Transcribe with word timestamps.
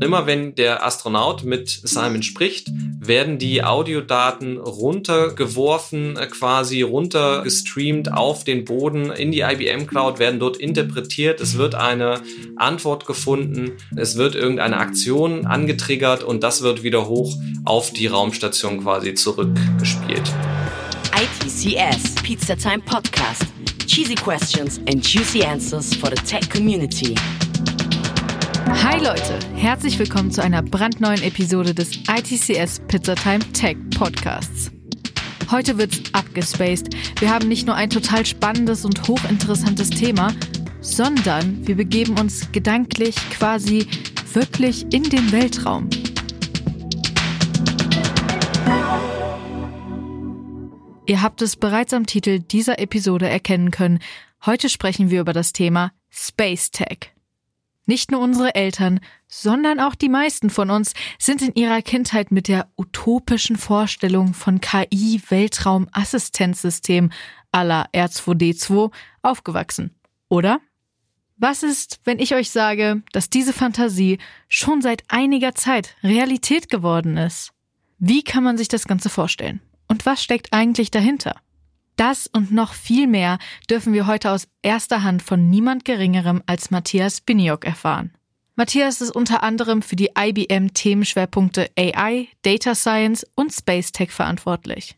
Immer 0.00 0.26
wenn 0.26 0.54
der 0.54 0.86
Astronaut 0.86 1.42
mit 1.42 1.68
Simon 1.68 2.22
spricht, 2.22 2.68
werden 3.00 3.38
die 3.38 3.64
Audiodaten 3.64 4.58
runtergeworfen, 4.58 6.16
äh, 6.16 6.26
quasi 6.26 6.82
runtergestreamt 6.82 8.12
auf 8.12 8.44
den 8.44 8.64
Boden 8.64 9.10
in 9.10 9.32
die 9.32 9.40
IBM 9.40 9.88
Cloud, 9.88 10.20
werden 10.20 10.38
dort 10.38 10.56
interpretiert. 10.56 11.40
Es 11.40 11.58
wird 11.58 11.74
eine 11.74 12.22
Antwort 12.56 13.06
gefunden, 13.06 13.72
es 13.96 14.16
wird 14.16 14.36
irgendeine 14.36 14.76
Aktion 14.76 15.46
angetriggert 15.46 16.22
und 16.22 16.44
das 16.44 16.62
wird 16.62 16.84
wieder 16.84 17.08
hoch 17.08 17.34
auf 17.64 17.92
die 17.92 18.06
Raumstation 18.06 18.82
quasi 18.82 19.14
zurückgespielt. 19.14 20.32
ITCS 21.12 22.14
Pizza 22.22 22.56
Time 22.56 22.80
Podcast. 22.84 23.46
Cheesy 23.86 24.14
questions 24.14 24.78
and 24.88 25.04
juicy 25.04 25.42
answers 25.42 25.92
for 25.94 26.10
the 26.10 26.22
tech 26.22 26.48
community. 26.50 27.16
Hi 28.70 28.98
Leute, 29.02 29.38
herzlich 29.56 29.98
willkommen 29.98 30.30
zu 30.30 30.42
einer 30.42 30.62
brandneuen 30.62 31.22
Episode 31.22 31.74
des 31.74 31.90
ITCS 32.08 32.80
Pizzatime 32.88 33.40
Tech 33.52 33.76
Podcasts. 33.96 34.70
Heute 35.50 35.78
wird's 35.78 36.02
abgespaced. 36.12 36.88
Wir 37.20 37.30
haben 37.30 37.48
nicht 37.48 37.66
nur 37.66 37.74
ein 37.76 37.90
total 37.90 38.26
spannendes 38.26 38.84
und 38.84 39.08
hochinteressantes 39.08 39.90
Thema, 39.90 40.32
sondern 40.80 41.66
wir 41.66 41.76
begeben 41.76 42.18
uns 42.18 42.52
gedanklich 42.52 43.16
quasi 43.30 43.86
wirklich 44.32 44.82
in 44.92 45.04
den 45.04 45.32
Weltraum. 45.32 45.88
Ihr 51.06 51.22
habt 51.22 51.40
es 51.40 51.56
bereits 51.56 51.94
am 51.94 52.04
Titel 52.04 52.38
dieser 52.38 52.78
Episode 52.78 53.28
erkennen 53.28 53.70
können. 53.70 54.00
Heute 54.44 54.68
sprechen 54.68 55.10
wir 55.10 55.22
über 55.22 55.32
das 55.32 55.52
Thema 55.52 55.92
Space 56.10 56.70
Tech. 56.70 57.12
Nicht 57.88 58.12
nur 58.12 58.20
unsere 58.20 58.54
Eltern, 58.54 59.00
sondern 59.28 59.80
auch 59.80 59.94
die 59.94 60.10
meisten 60.10 60.50
von 60.50 60.68
uns 60.70 60.92
sind 61.18 61.40
in 61.40 61.54
ihrer 61.54 61.80
Kindheit 61.80 62.30
mit 62.30 62.46
der 62.46 62.68
utopischen 62.76 63.56
Vorstellung 63.56 64.34
von 64.34 64.60
KI-Weltraumassistenzsystem 64.60 67.10
la 67.54 67.86
R2D2 67.94 68.92
aufgewachsen, 69.22 69.94
oder? 70.28 70.60
Was 71.38 71.62
ist, 71.62 72.00
wenn 72.04 72.18
ich 72.18 72.34
euch 72.34 72.50
sage, 72.50 73.02
dass 73.12 73.30
diese 73.30 73.54
Fantasie 73.54 74.18
schon 74.48 74.82
seit 74.82 75.04
einiger 75.08 75.54
Zeit 75.54 75.96
Realität 76.02 76.68
geworden 76.68 77.16
ist? 77.16 77.54
Wie 77.98 78.22
kann 78.22 78.44
man 78.44 78.58
sich 78.58 78.68
das 78.68 78.86
Ganze 78.86 79.08
vorstellen? 79.08 79.62
Und 79.86 80.04
was 80.04 80.22
steckt 80.22 80.52
eigentlich 80.52 80.90
dahinter? 80.90 81.36
Das 81.98 82.28
und 82.28 82.52
noch 82.52 82.74
viel 82.74 83.08
mehr 83.08 83.38
dürfen 83.68 83.92
wir 83.92 84.06
heute 84.06 84.30
aus 84.30 84.46
erster 84.62 85.02
Hand 85.02 85.20
von 85.20 85.50
niemand 85.50 85.84
Geringerem 85.84 86.44
als 86.46 86.70
Matthias 86.70 87.20
Biniok 87.20 87.64
erfahren. 87.64 88.12
Matthias 88.54 89.00
ist 89.00 89.10
unter 89.10 89.42
anderem 89.42 89.82
für 89.82 89.96
die 89.96 90.10
IBM 90.16 90.72
Themenschwerpunkte 90.74 91.70
AI, 91.76 92.28
Data 92.42 92.76
Science 92.76 93.26
und 93.34 93.52
Space 93.52 93.90
Tech 93.90 94.12
verantwortlich. 94.12 94.96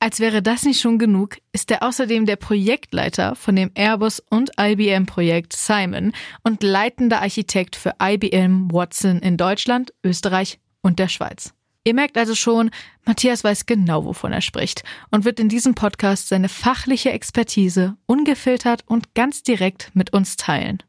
Als 0.00 0.18
wäre 0.18 0.40
das 0.40 0.64
nicht 0.64 0.80
schon 0.80 0.98
genug, 0.98 1.36
ist 1.52 1.70
er 1.70 1.82
außerdem 1.82 2.24
der 2.24 2.36
Projektleiter 2.36 3.34
von 3.34 3.54
dem 3.54 3.70
Airbus 3.74 4.22
und 4.30 4.50
IBM 4.58 5.04
Projekt 5.04 5.52
Simon 5.54 6.12
und 6.42 6.62
leitender 6.62 7.20
Architekt 7.20 7.76
für 7.76 7.96
IBM 8.02 8.72
Watson 8.72 9.18
in 9.18 9.36
Deutschland, 9.36 9.92
Österreich 10.02 10.58
und 10.80 10.98
der 10.98 11.08
Schweiz. 11.08 11.52
Ihr 11.84 11.94
merkt 11.94 12.16
also 12.16 12.34
schon, 12.34 12.70
Matthias 13.04 13.44
weiß 13.44 13.66
genau, 13.66 14.06
wovon 14.06 14.32
er 14.32 14.40
spricht 14.40 14.82
und 15.10 15.26
wird 15.26 15.38
in 15.38 15.50
diesem 15.50 15.74
Podcast 15.74 16.28
seine 16.28 16.48
fachliche 16.48 17.12
Expertise 17.12 17.96
ungefiltert 18.06 18.84
und 18.86 19.14
ganz 19.14 19.42
direkt 19.42 19.90
mit 19.94 20.14
uns 20.14 20.36
teilen. 20.36 20.82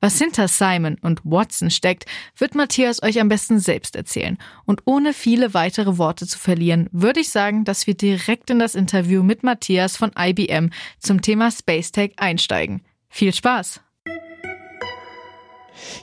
Was 0.00 0.18
hinter 0.18 0.46
Simon 0.46 0.96
und 1.00 1.20
Watson 1.24 1.72
steckt, 1.72 2.04
wird 2.36 2.54
Matthias 2.54 3.02
euch 3.02 3.20
am 3.20 3.28
besten 3.28 3.58
selbst 3.58 3.96
erzählen. 3.96 4.38
Und 4.64 4.82
ohne 4.84 5.12
viele 5.12 5.54
weitere 5.54 5.98
Worte 5.98 6.24
zu 6.24 6.38
verlieren, 6.38 6.88
würde 6.92 7.18
ich 7.18 7.30
sagen, 7.30 7.64
dass 7.64 7.88
wir 7.88 7.94
direkt 7.94 8.48
in 8.50 8.60
das 8.60 8.76
Interview 8.76 9.24
mit 9.24 9.42
Matthias 9.42 9.96
von 9.96 10.12
IBM 10.16 10.70
zum 11.00 11.20
Thema 11.20 11.50
Space 11.50 11.90
Tech 11.90 12.12
einsteigen. 12.16 12.82
Viel 13.08 13.34
Spaß! 13.34 13.80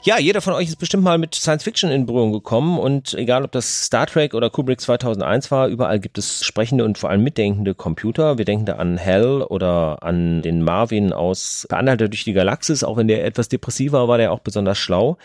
Ja, 0.02 0.18
jeder 0.18 0.40
von 0.40 0.54
euch 0.54 0.68
ist 0.68 0.78
bestimmt 0.78 1.02
mal 1.02 1.18
mit 1.18 1.34
Science 1.34 1.64
Fiction 1.64 1.90
in 1.90 2.06
Berührung 2.06 2.32
gekommen 2.32 2.78
und 2.78 3.14
egal 3.14 3.44
ob 3.44 3.52
das 3.52 3.86
Star 3.86 4.06
Trek 4.06 4.34
oder 4.34 4.50
Kubrick 4.50 4.80
2001 4.80 5.50
war, 5.50 5.68
überall 5.68 5.98
gibt 5.98 6.18
es 6.18 6.44
sprechende 6.44 6.84
und 6.84 6.98
vor 6.98 7.10
allem 7.10 7.22
mitdenkende 7.22 7.74
Computer. 7.74 8.38
Wir 8.38 8.44
denken 8.44 8.66
da 8.66 8.74
an 8.74 8.98
Hell 8.98 9.42
oder 9.42 10.02
an 10.02 10.42
den 10.42 10.62
Marvin 10.62 11.12
aus 11.12 11.66
Anhalter 11.70 12.08
durch 12.08 12.24
die 12.24 12.32
Galaxis, 12.32 12.84
auch 12.84 12.96
wenn 12.96 13.08
der 13.08 13.24
etwas 13.24 13.48
depressiver 13.48 14.08
war, 14.08 14.18
der 14.18 14.32
auch 14.32 14.40
besonders 14.40 14.78
schlau. 14.78 15.18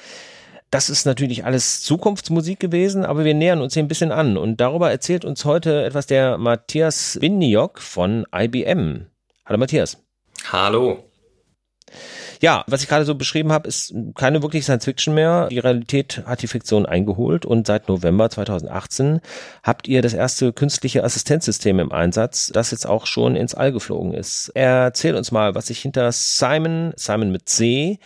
Das 0.72 0.90
ist 0.90 1.06
natürlich 1.06 1.44
alles 1.44 1.84
Zukunftsmusik 1.84 2.60
gewesen, 2.60 3.04
aber 3.04 3.26
wir 3.26 3.34
nähern 3.34 3.62
uns 3.62 3.74
hier 3.74 3.84
ein 3.84 3.90
bisschen 3.90 4.14
an 4.14 4.38
und 4.38 4.62
darüber 4.62 4.90
erzählt 4.90 5.26
uns 5.26 5.44
heute 5.44 5.84
etwas 5.84 6.08
der 6.08 6.38
Matthias 6.38 7.18
Binniok 7.20 7.82
von 7.82 8.26
IBM. 8.34 9.08
Hallo 9.46 9.58
Matthias. 9.58 9.98
Hallo. 10.50 11.11
Ja, 12.42 12.64
was 12.68 12.82
ich 12.82 12.90
gerade 12.90 13.06
so 13.06 13.16
beschrieben 13.16 13.52
habe, 13.52 13.68
ist 13.68 13.94
keine 14.16 14.42
wirklich 14.42 14.64
Science 14.64 14.86
Fiction 14.86 15.14
mehr. 15.14 15.48
Die 15.50 15.60
Realität 15.60 16.24
hat 16.26 16.42
die 16.42 16.48
Fiktion 16.48 16.86
eingeholt 16.86 17.46
und 17.46 17.68
seit 17.68 17.88
November 17.88 18.30
2018 18.30 19.22
habt 19.64 19.88
ihr 19.88 20.02
das 20.02 20.14
erste 20.14 20.54
künstliche 20.54 21.04
Assistenzsystem 21.04 21.80
im 21.80 21.92
Einsatz, 21.92 22.52
das 22.54 22.72
jetzt 22.72 22.88
auch 22.88 23.06
schon 23.06 23.36
ins 23.36 23.54
All 23.54 23.72
geflogen 23.72 24.14
ist. 24.14 24.52
Erzähl 24.56 25.16
uns 25.16 25.32
mal, 25.32 25.56
was 25.56 25.68
sich 25.68 25.80
hinter 25.80 26.12
Simon, 26.12 26.94
Simon 26.96 27.32
mit 27.32 27.48
C, 27.48 28.00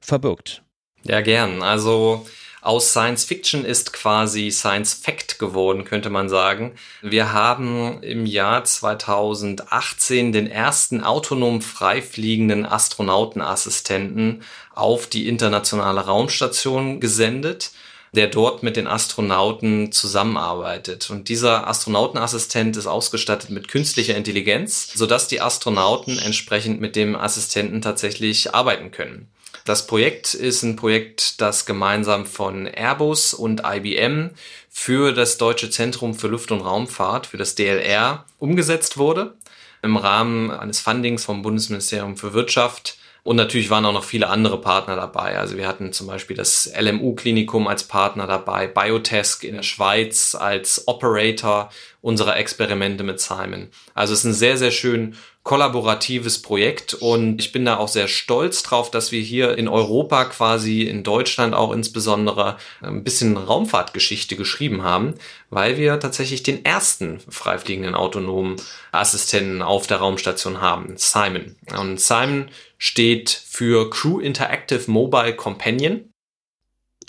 verbirgt. 0.00 0.62
Ja, 1.04 1.20
gern. 1.20 1.62
Also 1.62 2.26
aus 2.60 2.90
Science 2.90 3.24
Fiction 3.24 3.64
ist 3.64 3.92
quasi 3.92 4.50
Science 4.50 4.94
Fact 4.94 5.38
geworden, 5.38 5.84
könnte 5.84 6.10
man 6.10 6.28
sagen. 6.28 6.72
Wir 7.02 7.32
haben 7.32 8.02
im 8.02 8.26
Jahr 8.26 8.64
2018 8.64 10.32
den 10.32 10.50
ersten 10.50 11.02
autonom 11.02 11.62
freifliegenden 11.62 12.66
Astronautenassistenten 12.66 14.42
auf 14.74 15.06
die 15.06 15.28
internationale 15.28 16.00
Raumstation 16.00 17.00
gesendet 17.00 17.70
der 18.14 18.28
dort 18.28 18.62
mit 18.62 18.76
den 18.76 18.86
Astronauten 18.86 19.92
zusammenarbeitet. 19.92 21.10
Und 21.10 21.28
dieser 21.28 21.68
Astronautenassistent 21.68 22.76
ist 22.76 22.86
ausgestattet 22.86 23.50
mit 23.50 23.68
künstlicher 23.68 24.16
Intelligenz, 24.16 24.90
sodass 24.94 25.28
die 25.28 25.40
Astronauten 25.40 26.18
entsprechend 26.18 26.80
mit 26.80 26.96
dem 26.96 27.16
Assistenten 27.16 27.82
tatsächlich 27.82 28.54
arbeiten 28.54 28.90
können. 28.90 29.28
Das 29.68 29.86
Projekt 29.86 30.32
ist 30.32 30.62
ein 30.62 30.76
Projekt, 30.76 31.42
das 31.42 31.66
gemeinsam 31.66 32.24
von 32.24 32.66
Airbus 32.66 33.34
und 33.34 33.64
IBM 33.66 34.30
für 34.70 35.12
das 35.12 35.36
Deutsche 35.36 35.68
Zentrum 35.68 36.14
für 36.14 36.28
Luft- 36.28 36.50
und 36.52 36.62
Raumfahrt, 36.62 37.26
für 37.26 37.36
das 37.36 37.54
DLR, 37.54 38.24
umgesetzt 38.38 38.96
wurde. 38.96 39.36
Im 39.82 39.98
Rahmen 39.98 40.50
eines 40.50 40.80
Fundings 40.80 41.26
vom 41.26 41.42
Bundesministerium 41.42 42.16
für 42.16 42.32
Wirtschaft 42.32 42.96
und 43.28 43.36
natürlich 43.36 43.68
waren 43.68 43.84
auch 43.84 43.92
noch 43.92 44.04
viele 44.04 44.30
andere 44.30 44.58
Partner 44.58 44.96
dabei. 44.96 45.38
Also 45.38 45.58
wir 45.58 45.68
hatten 45.68 45.92
zum 45.92 46.06
Beispiel 46.06 46.34
das 46.34 46.72
LMU-Klinikum 46.74 47.68
als 47.68 47.84
Partner 47.84 48.26
dabei, 48.26 48.66
Biotesk 48.66 49.44
in 49.44 49.56
der 49.56 49.62
Schweiz 49.62 50.34
als 50.34 50.88
Operator 50.88 51.68
unserer 52.00 52.38
Experimente 52.38 53.04
mit 53.04 53.20
Simon. 53.20 53.68
Also 53.92 54.14
es 54.14 54.20
ist 54.20 54.24
ein 54.24 54.32
sehr, 54.32 54.56
sehr 54.56 54.70
schön 54.70 55.14
kollaboratives 55.42 56.40
Projekt 56.42 56.94
und 56.94 57.40
ich 57.40 57.52
bin 57.52 57.64
da 57.64 57.76
auch 57.76 57.88
sehr 57.88 58.08
stolz 58.08 58.62
drauf, 58.62 58.90
dass 58.90 59.12
wir 59.12 59.20
hier 59.20 59.56
in 59.56 59.68
Europa 59.68 60.26
quasi, 60.26 60.82
in 60.82 61.02
Deutschland 61.02 61.54
auch 61.54 61.72
insbesondere, 61.72 62.56
ein 62.80 63.04
bisschen 63.04 63.36
Raumfahrtgeschichte 63.36 64.36
geschrieben 64.36 64.82
haben, 64.82 65.14
weil 65.50 65.76
wir 65.76 66.00
tatsächlich 66.00 66.42
den 66.42 66.64
ersten 66.64 67.20
freifliegenden 67.28 67.94
autonomen 67.94 68.56
Assistenten 68.92 69.60
auf 69.60 69.86
der 69.86 69.98
Raumstation 69.98 70.60
haben, 70.60 70.94
Simon. 70.96 71.56
Und 71.78 72.00
Simon 72.00 72.50
steht 72.78 73.28
für 73.30 73.90
Crew 73.90 74.20
Interactive 74.20 74.90
Mobile 74.90 75.34
Companion. 75.36 76.12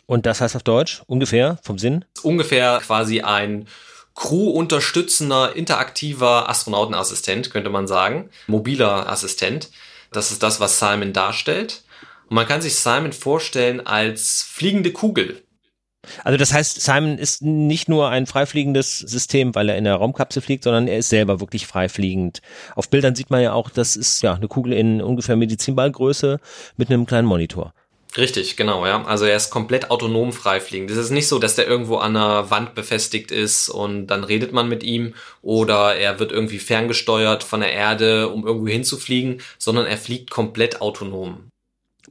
Und 0.07 0.25
das 0.25 0.42
heißt 0.42 0.56
auf 0.56 0.63
Deutsch 0.63 1.04
ungefähr 1.06 1.60
vom 1.63 1.77
Sinn? 1.77 2.04
Ungefähr 2.24 2.80
quasi 2.80 3.21
ein 3.21 3.68
Crew-unterstützender, 4.16 5.56
interaktiver 5.56 6.50
Astronautenassistent, 6.50 7.51
könnte 7.51 7.69
man 7.69 7.88
sagen. 7.88 8.30
Mobiler 8.48 9.07
Assistent. 9.07 9.69
Das 10.12 10.31
ist 10.31 10.44
das, 10.44 10.60
was 10.60 10.80
Simon 10.80 11.13
darstellt. 11.13 11.83
Und 12.27 12.36
man 12.36 12.48
kann 12.48 12.62
sich 12.62 12.75
Simon 12.75 13.13
vorstellen 13.13 13.86
als 13.86 14.44
fliegende 14.44 14.92
Kugel. 14.92 15.44
Also 16.24 16.38
das 16.38 16.54
heißt, 16.54 16.81
Simon 16.81 17.18
ist 17.18 17.42
nicht 17.42 17.90
nur 17.90 18.10
ein 18.10 18.25
freifliegendes 18.25 19.00
System, 19.00 19.54
weil 19.56 19.69
er 19.69 19.78
in 19.78 19.84
der 19.84 19.96
Raumkapsel 19.96 20.42
fliegt, 20.42 20.63
sondern 20.63 20.88
er 20.88 21.00
ist 21.00 21.10
selber 21.10 21.40
wirklich 21.40 21.68
freifliegend. 21.68 22.42
Auf 22.75 22.90
Bildern 22.90 23.16
sieht 23.16 23.30
man 23.30 23.42
ja 23.42 23.54
auch, 23.54 23.69
das 23.69 23.96
ist 23.96 24.22
ja 24.22 24.34
eine 24.34 24.48
Kugel 24.48 24.74
in 24.74 25.01
ungefähr 25.01 25.36
Medizinballgröße 25.36 26.40
mit 26.78 26.90
einem 26.90 27.06
kleinen 27.06 27.28
Monitor. 27.28 27.74
Richtig, 28.18 28.57
genau, 28.57 28.88
ja. 28.88 29.04
Also 29.06 29.25
er 29.25 29.36
ist 29.36 29.51
komplett 29.51 29.92
autonom 29.92 30.34
freifliegend. 30.34 30.90
Es 30.90 30.98
ist 30.98 31.12
nicht 31.12 31.28
so, 31.28 31.38
dass 31.38 31.56
der 31.56 31.68
irgendwo 31.68 31.98
an 31.98 32.16
einer 32.16 32.50
Wand 32.50 32.74
befestigt 32.74 33.31
ist 33.31 33.69
und 33.69 34.07
dann 34.07 34.24
redet 34.24 34.51
man 34.51 34.68
mit 34.68 34.84
ihm 34.84 35.13
oder 35.44 35.96
er 35.96 36.19
wird 36.19 36.31
irgendwie 36.31 36.57
ferngesteuert 36.57 37.44
von 37.44 37.60
der 37.60 37.72
Erde, 37.72 38.30
um 38.30 38.48
irgendwo 38.48 38.68
hinzufliegen, 38.68 39.42
sondern 39.60 39.86
er 39.86 39.98
fliegt 39.98 40.31
komplett 40.31 40.81
autonom. 40.81 41.49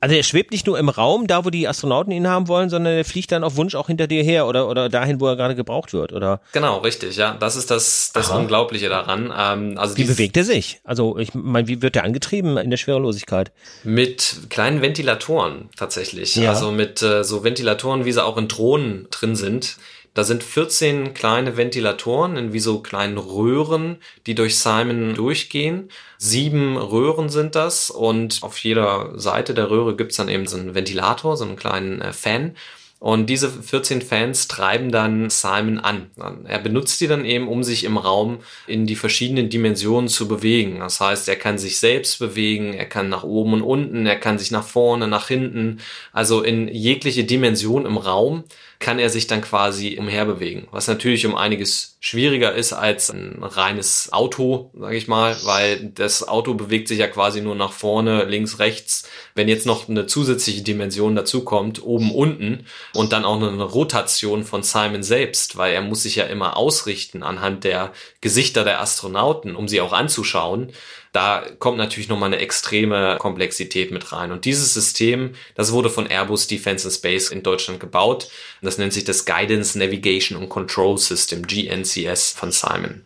Also 0.00 0.14
er 0.14 0.22
schwebt 0.22 0.52
nicht 0.52 0.66
nur 0.66 0.78
im 0.78 0.88
Raum, 0.88 1.26
da 1.26 1.44
wo 1.44 1.50
die 1.50 1.66
Astronauten 1.68 2.12
ihn 2.12 2.28
haben 2.28 2.48
wollen, 2.48 2.70
sondern 2.70 2.94
er 2.94 3.04
fliegt 3.04 3.32
dann 3.32 3.44
auf 3.44 3.56
Wunsch 3.56 3.74
auch 3.74 3.88
hinter 3.88 4.06
dir 4.06 4.22
her 4.22 4.46
oder, 4.46 4.68
oder 4.68 4.88
dahin, 4.88 5.20
wo 5.20 5.26
er 5.26 5.36
gerade 5.36 5.54
gebraucht 5.54 5.92
wird, 5.92 6.12
oder? 6.12 6.40
Genau, 6.52 6.78
richtig, 6.78 7.16
ja. 7.16 7.36
Das 7.38 7.56
ist 7.56 7.70
das, 7.70 8.12
das 8.12 8.30
Unglaubliche 8.30 8.88
daran. 8.88 9.32
Ähm, 9.36 9.78
also 9.78 9.96
wie 9.96 10.04
bewegt 10.04 10.36
er 10.36 10.44
sich? 10.44 10.80
Also 10.84 11.18
ich 11.18 11.34
meine, 11.34 11.68
wie 11.68 11.82
wird 11.82 11.96
er 11.96 12.04
angetrieben 12.04 12.56
in 12.56 12.70
der 12.70 12.76
Schwerelosigkeit? 12.76 13.52
Mit 13.84 14.36
kleinen 14.50 14.82
Ventilatoren 14.82 15.68
tatsächlich. 15.76 16.36
Ja. 16.36 16.50
Also 16.50 16.70
mit 16.70 17.02
äh, 17.02 17.24
so 17.24 17.44
Ventilatoren, 17.44 18.04
wie 18.04 18.12
sie 18.12 18.24
auch 18.24 18.36
in 18.36 18.48
Drohnen 18.48 19.06
drin 19.10 19.36
sind. 19.36 19.76
Da 20.14 20.24
sind 20.24 20.42
14 20.42 21.14
kleine 21.14 21.56
Ventilatoren 21.56 22.36
in 22.36 22.52
wie 22.52 22.58
so 22.58 22.80
kleinen 22.80 23.18
Röhren, 23.18 23.98
die 24.26 24.34
durch 24.34 24.58
Simon 24.58 25.14
durchgehen. 25.14 25.90
Sieben 26.16 26.76
Röhren 26.76 27.28
sind 27.28 27.54
das 27.54 27.90
und 27.90 28.42
auf 28.42 28.58
jeder 28.58 29.18
Seite 29.18 29.54
der 29.54 29.70
Röhre 29.70 29.96
gibt's 29.96 30.16
dann 30.16 30.28
eben 30.28 30.46
so 30.46 30.56
einen 30.56 30.74
Ventilator, 30.74 31.36
so 31.36 31.44
einen 31.44 31.56
kleinen 31.56 32.00
äh, 32.00 32.12
Fan. 32.12 32.54
Und 33.00 33.30
diese 33.30 33.48
14 33.48 34.02
Fans 34.02 34.48
treiben 34.48 34.90
dann 34.90 35.30
Simon 35.30 35.78
an. 35.78 36.10
Er 36.44 36.58
benutzt 36.58 37.00
die 37.00 37.06
dann 37.06 37.24
eben, 37.24 37.46
um 37.46 37.62
sich 37.62 37.84
im 37.84 37.96
Raum 37.96 38.38
in 38.66 38.86
die 38.86 38.96
verschiedenen 38.96 39.48
Dimensionen 39.50 40.08
zu 40.08 40.26
bewegen. 40.26 40.80
Das 40.80 41.00
heißt, 41.00 41.28
er 41.28 41.36
kann 41.36 41.58
sich 41.58 41.78
selbst 41.78 42.18
bewegen, 42.18 42.74
er 42.74 42.86
kann 42.86 43.08
nach 43.08 43.22
oben 43.22 43.52
und 43.52 43.62
unten, 43.62 44.04
er 44.04 44.18
kann 44.18 44.38
sich 44.38 44.50
nach 44.50 44.64
vorne, 44.64 45.06
nach 45.06 45.28
hinten, 45.28 45.78
also 46.12 46.42
in 46.42 46.66
jegliche 46.66 47.22
Dimension 47.22 47.86
im 47.86 47.98
Raum 47.98 48.42
kann 48.80 49.00
er 49.00 49.10
sich 49.10 49.26
dann 49.26 49.40
quasi 49.40 49.96
umherbewegen. 49.98 50.68
Was 50.70 50.86
natürlich 50.86 51.26
um 51.26 51.34
einiges 51.34 51.96
schwieriger 51.98 52.54
ist 52.54 52.72
als 52.72 53.10
ein 53.10 53.42
reines 53.42 54.12
Auto, 54.12 54.70
sage 54.78 54.96
ich 54.96 55.08
mal, 55.08 55.36
weil 55.42 55.90
das 55.94 56.26
Auto 56.26 56.54
bewegt 56.54 56.86
sich 56.86 57.00
ja 57.00 57.08
quasi 57.08 57.40
nur 57.40 57.56
nach 57.56 57.72
vorne, 57.72 58.24
links, 58.24 58.60
rechts. 58.60 59.08
Wenn 59.34 59.48
jetzt 59.48 59.66
noch 59.66 59.88
eine 59.88 60.06
zusätzliche 60.06 60.62
Dimension 60.62 61.16
dazukommt, 61.16 61.82
oben, 61.82 62.12
unten 62.14 62.66
und 62.94 63.12
dann 63.12 63.24
auch 63.24 63.36
eine 63.36 63.62
Rotation 63.64 64.44
von 64.44 64.62
Simon 64.62 65.02
selbst, 65.02 65.56
weil 65.56 65.74
er 65.74 65.82
muss 65.82 66.04
sich 66.04 66.14
ja 66.14 66.24
immer 66.24 66.56
ausrichten 66.56 67.24
anhand 67.24 67.64
der 67.64 67.92
Gesichter 68.20 68.62
der 68.62 68.80
Astronauten, 68.80 69.56
um 69.56 69.66
sie 69.66 69.80
auch 69.80 69.92
anzuschauen, 69.92 70.72
da 71.18 71.42
kommt 71.58 71.78
natürlich 71.78 72.08
nochmal 72.08 72.28
eine 72.28 72.38
extreme 72.38 73.16
Komplexität 73.18 73.90
mit 73.90 74.12
rein. 74.12 74.30
Und 74.30 74.44
dieses 74.44 74.72
System, 74.72 75.32
das 75.56 75.72
wurde 75.72 75.90
von 75.90 76.06
Airbus 76.06 76.46
Defense 76.46 76.86
and 76.86 76.94
Space 76.94 77.30
in 77.30 77.42
Deutschland 77.42 77.80
gebaut. 77.80 78.30
Das 78.62 78.78
nennt 78.78 78.92
sich 78.92 79.02
das 79.02 79.24
Guidance, 79.24 79.76
Navigation 79.76 80.38
und 80.38 80.48
Control 80.48 80.96
System, 80.96 81.44
GNCS 81.44 82.30
von 82.30 82.52
Simon. 82.52 83.04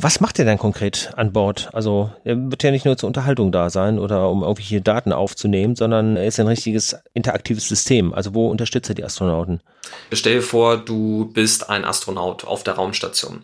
Was 0.00 0.20
macht 0.20 0.38
er 0.38 0.46
denn 0.46 0.56
konkret 0.56 1.12
an 1.16 1.34
Bord? 1.34 1.68
Also 1.74 2.10
er 2.24 2.50
wird 2.50 2.62
ja 2.62 2.70
nicht 2.70 2.86
nur 2.86 2.96
zur 2.96 3.08
Unterhaltung 3.08 3.52
da 3.52 3.68
sein 3.68 3.98
oder 3.98 4.30
um 4.30 4.40
irgendwelche 4.40 4.80
Daten 4.80 5.12
aufzunehmen, 5.12 5.76
sondern 5.76 6.16
er 6.16 6.26
ist 6.26 6.40
ein 6.40 6.46
richtiges 6.46 6.96
interaktives 7.12 7.68
System. 7.68 8.14
Also 8.14 8.32
wo 8.32 8.48
unterstützt 8.48 8.88
er 8.88 8.94
die 8.94 9.04
Astronauten? 9.04 9.60
Stell 10.10 10.36
dir 10.36 10.42
vor, 10.42 10.78
du 10.78 11.26
bist 11.26 11.68
ein 11.68 11.84
Astronaut 11.84 12.46
auf 12.46 12.64
der 12.64 12.76
Raumstation. 12.76 13.42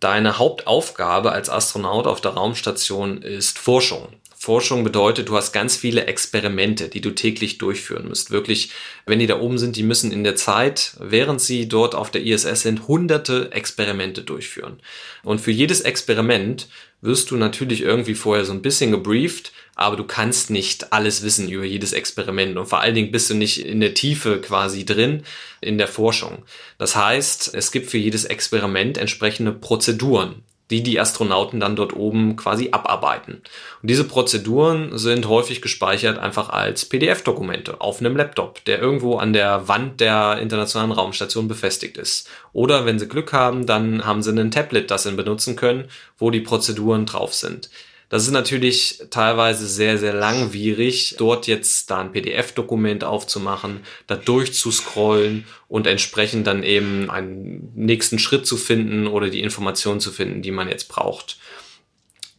Deine 0.00 0.38
Hauptaufgabe 0.38 1.30
als 1.32 1.50
Astronaut 1.50 2.06
auf 2.06 2.22
der 2.22 2.32
Raumstation 2.32 3.20
ist 3.20 3.58
Forschung. 3.58 4.08
Forschung 4.34 4.82
bedeutet, 4.82 5.28
du 5.28 5.36
hast 5.36 5.52
ganz 5.52 5.76
viele 5.76 6.06
Experimente, 6.06 6.88
die 6.88 7.02
du 7.02 7.10
täglich 7.10 7.58
durchführen 7.58 8.08
musst. 8.08 8.30
Wirklich, 8.30 8.70
wenn 9.04 9.18
die 9.18 9.26
da 9.26 9.38
oben 9.38 9.58
sind, 9.58 9.76
die 9.76 9.82
müssen 9.82 10.10
in 10.12 10.24
der 10.24 10.34
Zeit, 10.34 10.96
während 10.98 11.42
sie 11.42 11.68
dort 11.68 11.94
auf 11.94 12.10
der 12.10 12.22
ISS 12.22 12.62
sind, 12.62 12.88
hunderte 12.88 13.52
Experimente 13.52 14.22
durchführen. 14.22 14.80
Und 15.22 15.42
für 15.42 15.50
jedes 15.50 15.82
Experiment 15.82 16.68
wirst 17.02 17.30
du 17.30 17.36
natürlich 17.36 17.82
irgendwie 17.82 18.14
vorher 18.14 18.44
so 18.44 18.52
ein 18.52 18.62
bisschen 18.62 18.90
gebrieft, 18.90 19.52
aber 19.74 19.96
du 19.96 20.04
kannst 20.04 20.50
nicht 20.50 20.92
alles 20.92 21.22
wissen 21.22 21.48
über 21.48 21.64
jedes 21.64 21.92
Experiment 21.92 22.58
und 22.58 22.66
vor 22.66 22.80
allen 22.80 22.94
Dingen 22.94 23.10
bist 23.10 23.30
du 23.30 23.34
nicht 23.34 23.64
in 23.64 23.80
der 23.80 23.94
Tiefe 23.94 24.40
quasi 24.40 24.84
drin 24.84 25.22
in 25.60 25.78
der 25.78 25.88
Forschung. 25.88 26.42
Das 26.76 26.96
heißt, 26.96 27.54
es 27.54 27.72
gibt 27.72 27.90
für 27.90 27.98
jedes 27.98 28.24
Experiment 28.24 28.98
entsprechende 28.98 29.52
Prozeduren 29.52 30.42
die 30.70 30.82
die 30.82 31.00
Astronauten 31.00 31.60
dann 31.60 31.76
dort 31.76 31.94
oben 31.94 32.36
quasi 32.36 32.68
abarbeiten. 32.70 33.42
Und 33.82 33.90
diese 33.90 34.04
Prozeduren 34.04 34.96
sind 34.96 35.28
häufig 35.28 35.60
gespeichert 35.60 36.18
einfach 36.18 36.48
als 36.48 36.84
PDF-Dokumente 36.84 37.80
auf 37.80 38.00
einem 38.00 38.16
Laptop, 38.16 38.64
der 38.64 38.80
irgendwo 38.80 39.16
an 39.16 39.32
der 39.32 39.68
Wand 39.68 40.00
der 40.00 40.38
internationalen 40.40 40.92
Raumstation 40.92 41.48
befestigt 41.48 41.98
ist. 41.98 42.28
Oder 42.52 42.86
wenn 42.86 42.98
sie 42.98 43.08
Glück 43.08 43.32
haben, 43.32 43.66
dann 43.66 44.06
haben 44.06 44.22
sie 44.22 44.30
ein 44.30 44.50
Tablet, 44.50 44.90
das 44.90 45.02
sie 45.02 45.12
benutzen 45.12 45.56
können, 45.56 45.88
wo 46.18 46.30
die 46.30 46.40
Prozeduren 46.40 47.06
drauf 47.06 47.34
sind. 47.34 47.68
Das 48.10 48.24
ist 48.24 48.32
natürlich 48.32 49.04
teilweise 49.10 49.68
sehr, 49.68 49.96
sehr 49.96 50.12
langwierig, 50.12 51.14
dort 51.16 51.46
jetzt 51.46 51.92
da 51.92 52.00
ein 52.00 52.10
PDF-Dokument 52.10 53.04
aufzumachen, 53.04 53.84
da 54.08 54.16
durchzuscrollen 54.16 55.46
und 55.68 55.86
entsprechend 55.86 56.48
dann 56.48 56.64
eben 56.64 57.08
einen 57.08 57.72
nächsten 57.76 58.18
Schritt 58.18 58.46
zu 58.46 58.56
finden 58.56 59.06
oder 59.06 59.30
die 59.30 59.40
Informationen 59.40 60.00
zu 60.00 60.10
finden, 60.10 60.42
die 60.42 60.50
man 60.50 60.68
jetzt 60.68 60.88
braucht. 60.88 61.38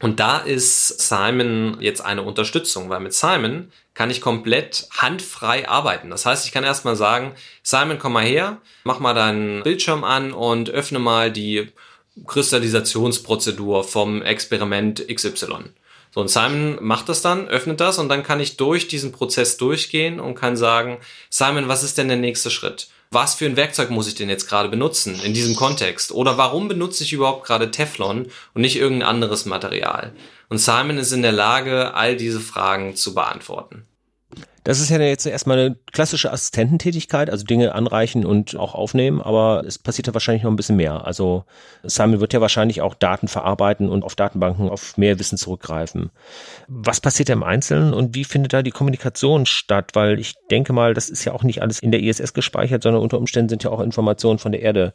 Und 0.01 0.19
da 0.19 0.39
ist 0.39 1.07
Simon 1.07 1.77
jetzt 1.79 2.01
eine 2.01 2.23
Unterstützung, 2.23 2.89
weil 2.89 2.99
mit 2.99 3.13
Simon 3.13 3.71
kann 3.93 4.09
ich 4.09 4.19
komplett 4.19 4.87
handfrei 4.91 5.69
arbeiten. 5.69 6.09
Das 6.09 6.25
heißt, 6.25 6.45
ich 6.45 6.51
kann 6.51 6.65
erstmal 6.65 6.97
sagen, 6.97 7.33
Simon, 7.63 7.97
komm 7.97 8.13
mal 8.13 8.25
her, 8.25 8.57
mach 8.83 8.99
mal 8.99 9.13
deinen 9.13 9.63
Bildschirm 9.63 10.03
an 10.03 10.33
und 10.33 10.69
öffne 10.69 10.99
mal 10.99 11.31
die 11.31 11.71
Kristallisationsprozedur 12.25 13.83
vom 13.83 14.21
Experiment 14.21 15.07
XY. 15.07 15.71
So, 16.13 16.19
und 16.19 16.29
Simon 16.29 16.77
macht 16.81 17.07
das 17.07 17.21
dann, 17.21 17.47
öffnet 17.47 17.79
das 17.79 17.97
und 17.97 18.09
dann 18.09 18.23
kann 18.23 18.41
ich 18.41 18.57
durch 18.57 18.89
diesen 18.89 19.13
Prozess 19.13 19.55
durchgehen 19.57 20.19
und 20.19 20.35
kann 20.35 20.57
sagen, 20.57 20.97
Simon, 21.29 21.69
was 21.69 21.83
ist 21.83 21.97
denn 21.97 22.09
der 22.09 22.17
nächste 22.17 22.51
Schritt? 22.51 22.89
Was 23.11 23.35
für 23.35 23.45
ein 23.45 23.57
Werkzeug 23.57 23.89
muss 23.89 24.07
ich 24.07 24.15
denn 24.15 24.29
jetzt 24.29 24.47
gerade 24.47 24.69
benutzen 24.69 25.19
in 25.23 25.33
diesem 25.33 25.55
Kontext? 25.55 26.11
Oder 26.11 26.37
warum 26.37 26.67
benutze 26.67 27.03
ich 27.03 27.13
überhaupt 27.13 27.45
gerade 27.45 27.71
Teflon 27.71 28.27
und 28.53 28.61
nicht 28.61 28.77
irgendein 28.77 29.09
anderes 29.09 29.45
Material? 29.45 30.13
Und 30.49 30.59
Simon 30.59 30.97
ist 30.97 31.11
in 31.11 31.21
der 31.21 31.31
Lage, 31.31 31.93
all 31.93 32.15
diese 32.17 32.41
Fragen 32.41 32.95
zu 32.95 33.13
beantworten. 33.13 33.85
Das 34.63 34.79
ist 34.79 34.89
ja 34.89 34.99
jetzt 34.99 35.25
erstmal 35.25 35.57
eine 35.57 35.75
klassische 35.91 36.31
Assistententätigkeit, 36.31 37.31
also 37.31 37.45
Dinge 37.45 37.73
anreichen 37.73 38.25
und 38.25 38.55
auch 38.55 38.75
aufnehmen, 38.75 39.19
aber 39.19 39.63
es 39.65 39.79
passiert 39.79 40.05
ja 40.05 40.13
wahrscheinlich 40.13 40.43
noch 40.43 40.51
ein 40.51 40.55
bisschen 40.55 40.75
mehr. 40.75 41.07
Also 41.07 41.45
Simon 41.83 42.19
wird 42.19 42.33
ja 42.33 42.41
wahrscheinlich 42.41 42.81
auch 42.81 42.93
Daten 42.93 43.27
verarbeiten 43.27 43.89
und 43.89 44.03
auf 44.03 44.15
Datenbanken 44.15 44.69
auf 44.69 44.97
mehr 44.97 45.17
Wissen 45.17 45.39
zurückgreifen. 45.39 46.11
Was 46.67 47.01
passiert 47.01 47.29
da 47.29 47.33
im 47.33 47.43
Einzelnen 47.43 47.91
und 47.93 48.13
wie 48.13 48.23
findet 48.23 48.53
da 48.53 48.61
die 48.61 48.69
Kommunikation 48.69 49.47
statt? 49.47 49.91
Weil 49.93 50.19
ich 50.19 50.35
denke 50.51 50.73
mal, 50.73 50.93
das 50.93 51.09
ist 51.09 51.25
ja 51.25 51.33
auch 51.33 51.43
nicht 51.43 51.63
alles 51.63 51.79
in 51.79 51.89
der 51.89 52.01
ISS 52.01 52.33
gespeichert, 52.33 52.83
sondern 52.83 53.01
unter 53.01 53.17
Umständen 53.17 53.49
sind 53.49 53.63
ja 53.63 53.71
auch 53.71 53.79
Informationen 53.79 54.37
von 54.37 54.51
der 54.51 54.61
Erde 54.61 54.93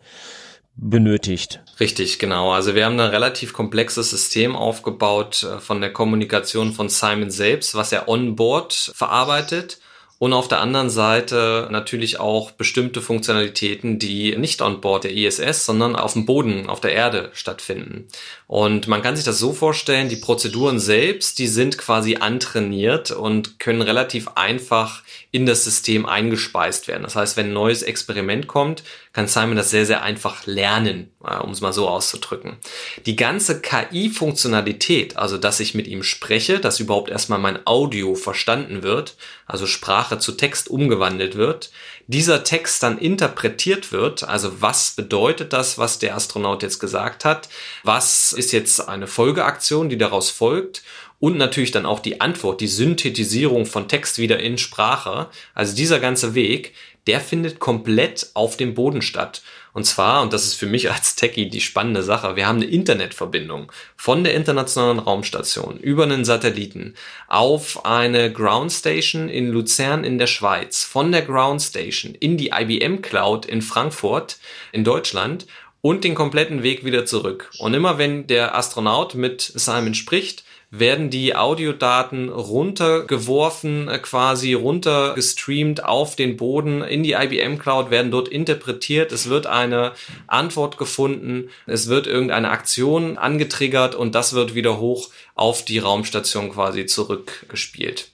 benötigt. 0.76 1.60
Richtig, 1.80 2.18
genau. 2.18 2.52
Also 2.52 2.74
wir 2.74 2.84
haben 2.84 3.00
ein 3.00 3.10
relativ 3.10 3.52
komplexes 3.52 4.10
System 4.10 4.54
aufgebaut 4.54 5.42
äh, 5.42 5.58
von 5.58 5.80
der 5.80 5.92
Kommunikation 5.92 6.72
von 6.72 6.88
Simon 6.88 7.30
selbst, 7.30 7.74
was 7.74 7.92
er 7.92 8.08
on 8.08 8.36
board 8.36 8.92
verarbeitet 8.94 9.78
und 10.18 10.32
auf 10.32 10.48
der 10.48 10.60
anderen 10.60 10.88
Seite 10.88 11.68
natürlich 11.70 12.18
auch 12.18 12.50
bestimmte 12.52 13.02
Funktionalitäten, 13.02 13.98
die 13.98 14.34
nicht 14.36 14.62
an 14.62 14.80
Bord 14.80 15.04
der 15.04 15.12
ISS, 15.12 15.66
sondern 15.66 15.94
auf 15.94 16.14
dem 16.14 16.24
Boden, 16.24 16.70
auf 16.70 16.80
der 16.80 16.92
Erde 16.92 17.30
stattfinden. 17.34 18.08
Und 18.46 18.88
man 18.88 19.02
kann 19.02 19.14
sich 19.14 19.26
das 19.26 19.38
so 19.38 19.52
vorstellen, 19.52 20.08
die 20.08 20.16
Prozeduren 20.16 20.80
selbst, 20.80 21.38
die 21.38 21.48
sind 21.48 21.76
quasi 21.76 22.16
antrainiert 22.16 23.10
und 23.10 23.58
können 23.58 23.82
relativ 23.82 24.28
einfach 24.36 25.02
in 25.32 25.44
das 25.44 25.64
System 25.64 26.06
eingespeist 26.06 26.88
werden. 26.88 27.02
Das 27.02 27.14
heißt, 27.14 27.36
wenn 27.36 27.48
ein 27.48 27.52
neues 27.52 27.82
Experiment 27.82 28.46
kommt, 28.46 28.84
kann 29.16 29.28
Simon 29.28 29.56
das 29.56 29.70
sehr, 29.70 29.86
sehr 29.86 30.02
einfach 30.02 30.44
lernen, 30.44 31.10
äh, 31.26 31.38
um 31.38 31.50
es 31.50 31.62
mal 31.62 31.72
so 31.72 31.88
auszudrücken. 31.88 32.58
Die 33.06 33.16
ganze 33.16 33.62
KI-Funktionalität, 33.62 35.16
also 35.16 35.38
dass 35.38 35.58
ich 35.58 35.74
mit 35.74 35.86
ihm 35.86 36.02
spreche, 36.02 36.60
dass 36.60 36.80
überhaupt 36.80 37.08
erstmal 37.08 37.38
mein 37.38 37.66
Audio 37.66 38.14
verstanden 38.14 38.82
wird, 38.82 39.16
also 39.46 39.66
Sprache 39.66 40.18
zu 40.18 40.32
Text 40.32 40.68
umgewandelt 40.68 41.34
wird, 41.34 41.70
dieser 42.08 42.44
Text 42.44 42.82
dann 42.82 42.98
interpretiert 42.98 43.90
wird, 43.90 44.22
also 44.22 44.60
was 44.60 44.90
bedeutet 44.90 45.54
das, 45.54 45.78
was 45.78 45.98
der 45.98 46.14
Astronaut 46.14 46.62
jetzt 46.62 46.78
gesagt 46.78 47.24
hat, 47.24 47.48
was 47.84 48.34
ist 48.34 48.52
jetzt 48.52 48.86
eine 48.86 49.06
Folgeaktion, 49.06 49.88
die 49.88 49.96
daraus 49.96 50.28
folgt 50.28 50.82
und 51.20 51.38
natürlich 51.38 51.70
dann 51.70 51.86
auch 51.86 52.00
die 52.00 52.20
Antwort, 52.20 52.60
die 52.60 52.66
Synthetisierung 52.66 53.64
von 53.64 53.88
Text 53.88 54.18
wieder 54.18 54.40
in 54.40 54.58
Sprache. 54.58 55.28
Also 55.54 55.74
dieser 55.74 56.00
ganze 56.00 56.34
Weg, 56.34 56.74
der 57.06 57.20
findet 57.20 57.58
komplett 57.58 58.30
auf 58.34 58.56
dem 58.56 58.74
Boden 58.74 59.02
statt. 59.02 59.42
Und 59.72 59.84
zwar, 59.84 60.22
und 60.22 60.32
das 60.32 60.44
ist 60.44 60.54
für 60.54 60.66
mich 60.66 60.90
als 60.90 61.16
Techie 61.16 61.50
die 61.50 61.60
spannende 61.60 62.02
Sache, 62.02 62.34
wir 62.34 62.46
haben 62.46 62.62
eine 62.62 62.70
Internetverbindung 62.70 63.70
von 63.94 64.24
der 64.24 64.34
Internationalen 64.34 64.98
Raumstation 64.98 65.78
über 65.78 66.04
einen 66.04 66.24
Satelliten 66.24 66.94
auf 67.28 67.84
eine 67.84 68.32
Ground 68.32 68.72
Station 68.72 69.28
in 69.28 69.50
Luzern 69.50 70.02
in 70.02 70.16
der 70.16 70.26
Schweiz, 70.28 70.82
von 70.82 71.12
der 71.12 71.22
Ground 71.22 71.60
Station 71.60 72.14
in 72.14 72.38
die 72.38 72.52
IBM 72.58 73.02
Cloud 73.02 73.44
in 73.44 73.60
Frankfurt 73.60 74.38
in 74.72 74.82
Deutschland 74.82 75.46
und 75.82 76.04
den 76.04 76.14
kompletten 76.14 76.62
Weg 76.62 76.84
wieder 76.84 77.04
zurück. 77.04 77.50
Und 77.58 77.74
immer 77.74 77.98
wenn 77.98 78.26
der 78.26 78.56
Astronaut 78.56 79.14
mit 79.14 79.42
Simon 79.42 79.94
spricht, 79.94 80.45
werden 80.78 81.10
die 81.10 81.34
Audiodaten 81.34 82.28
runtergeworfen, 82.28 83.88
äh, 83.88 83.98
quasi 83.98 84.54
runtergestreamt 84.54 85.84
auf 85.84 86.16
den 86.16 86.36
Boden 86.36 86.82
in 86.82 87.02
die 87.02 87.12
IBM 87.12 87.58
Cloud, 87.58 87.90
werden 87.90 88.10
dort 88.10 88.28
interpretiert. 88.28 89.12
Es 89.12 89.28
wird 89.28 89.46
eine 89.46 89.92
Antwort 90.26 90.78
gefunden, 90.78 91.50
es 91.66 91.88
wird 91.88 92.06
irgendeine 92.06 92.50
Aktion 92.50 93.18
angetriggert 93.18 93.94
und 93.94 94.14
das 94.14 94.32
wird 94.32 94.54
wieder 94.54 94.78
hoch 94.78 95.10
auf 95.34 95.64
die 95.64 95.78
Raumstation 95.78 96.50
quasi 96.50 96.86
zurückgespielt. 96.86 98.10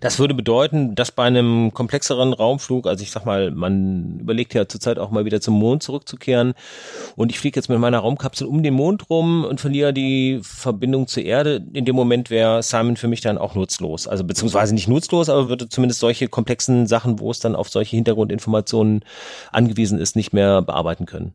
Das 0.00 0.18
würde 0.18 0.34
bedeuten, 0.34 0.94
dass 0.94 1.12
bei 1.12 1.24
einem 1.24 1.72
komplexeren 1.72 2.32
Raumflug, 2.32 2.86
also 2.86 3.02
ich 3.02 3.10
sag 3.10 3.24
mal, 3.24 3.50
man 3.50 4.18
überlegt 4.20 4.54
ja 4.54 4.68
zurzeit 4.68 4.98
auch 4.98 5.10
mal 5.10 5.24
wieder 5.24 5.40
zum 5.40 5.54
Mond 5.54 5.82
zurückzukehren 5.82 6.54
und 7.16 7.30
ich 7.30 7.38
fliege 7.38 7.58
jetzt 7.58 7.68
mit 7.68 7.78
meiner 7.78 7.98
Raumkapsel 7.98 8.46
um 8.46 8.62
den 8.62 8.74
Mond 8.74 9.08
rum 9.10 9.44
und 9.44 9.60
verliere 9.60 9.92
die 9.92 10.40
Verbindung 10.42 11.06
zur 11.06 11.22
Erde. 11.22 11.64
In 11.72 11.84
dem 11.84 11.96
Moment 11.96 12.30
wäre 12.30 12.62
Simon 12.62 12.96
für 12.96 13.08
mich 13.08 13.20
dann 13.20 13.38
auch 13.38 13.54
nutzlos. 13.54 14.08
Also 14.08 14.24
beziehungsweise 14.24 14.74
nicht 14.74 14.88
nutzlos, 14.88 15.28
aber 15.28 15.48
würde 15.48 15.68
zumindest 15.68 16.00
solche 16.00 16.28
komplexen 16.28 16.86
Sachen, 16.86 17.18
wo 17.18 17.30
es 17.30 17.40
dann 17.40 17.56
auf 17.56 17.68
solche 17.68 17.96
Hintergrundinformationen 17.96 19.04
angewiesen 19.52 19.98
ist, 19.98 20.16
nicht 20.16 20.32
mehr 20.32 20.62
bearbeiten 20.62 21.06
können. 21.06 21.34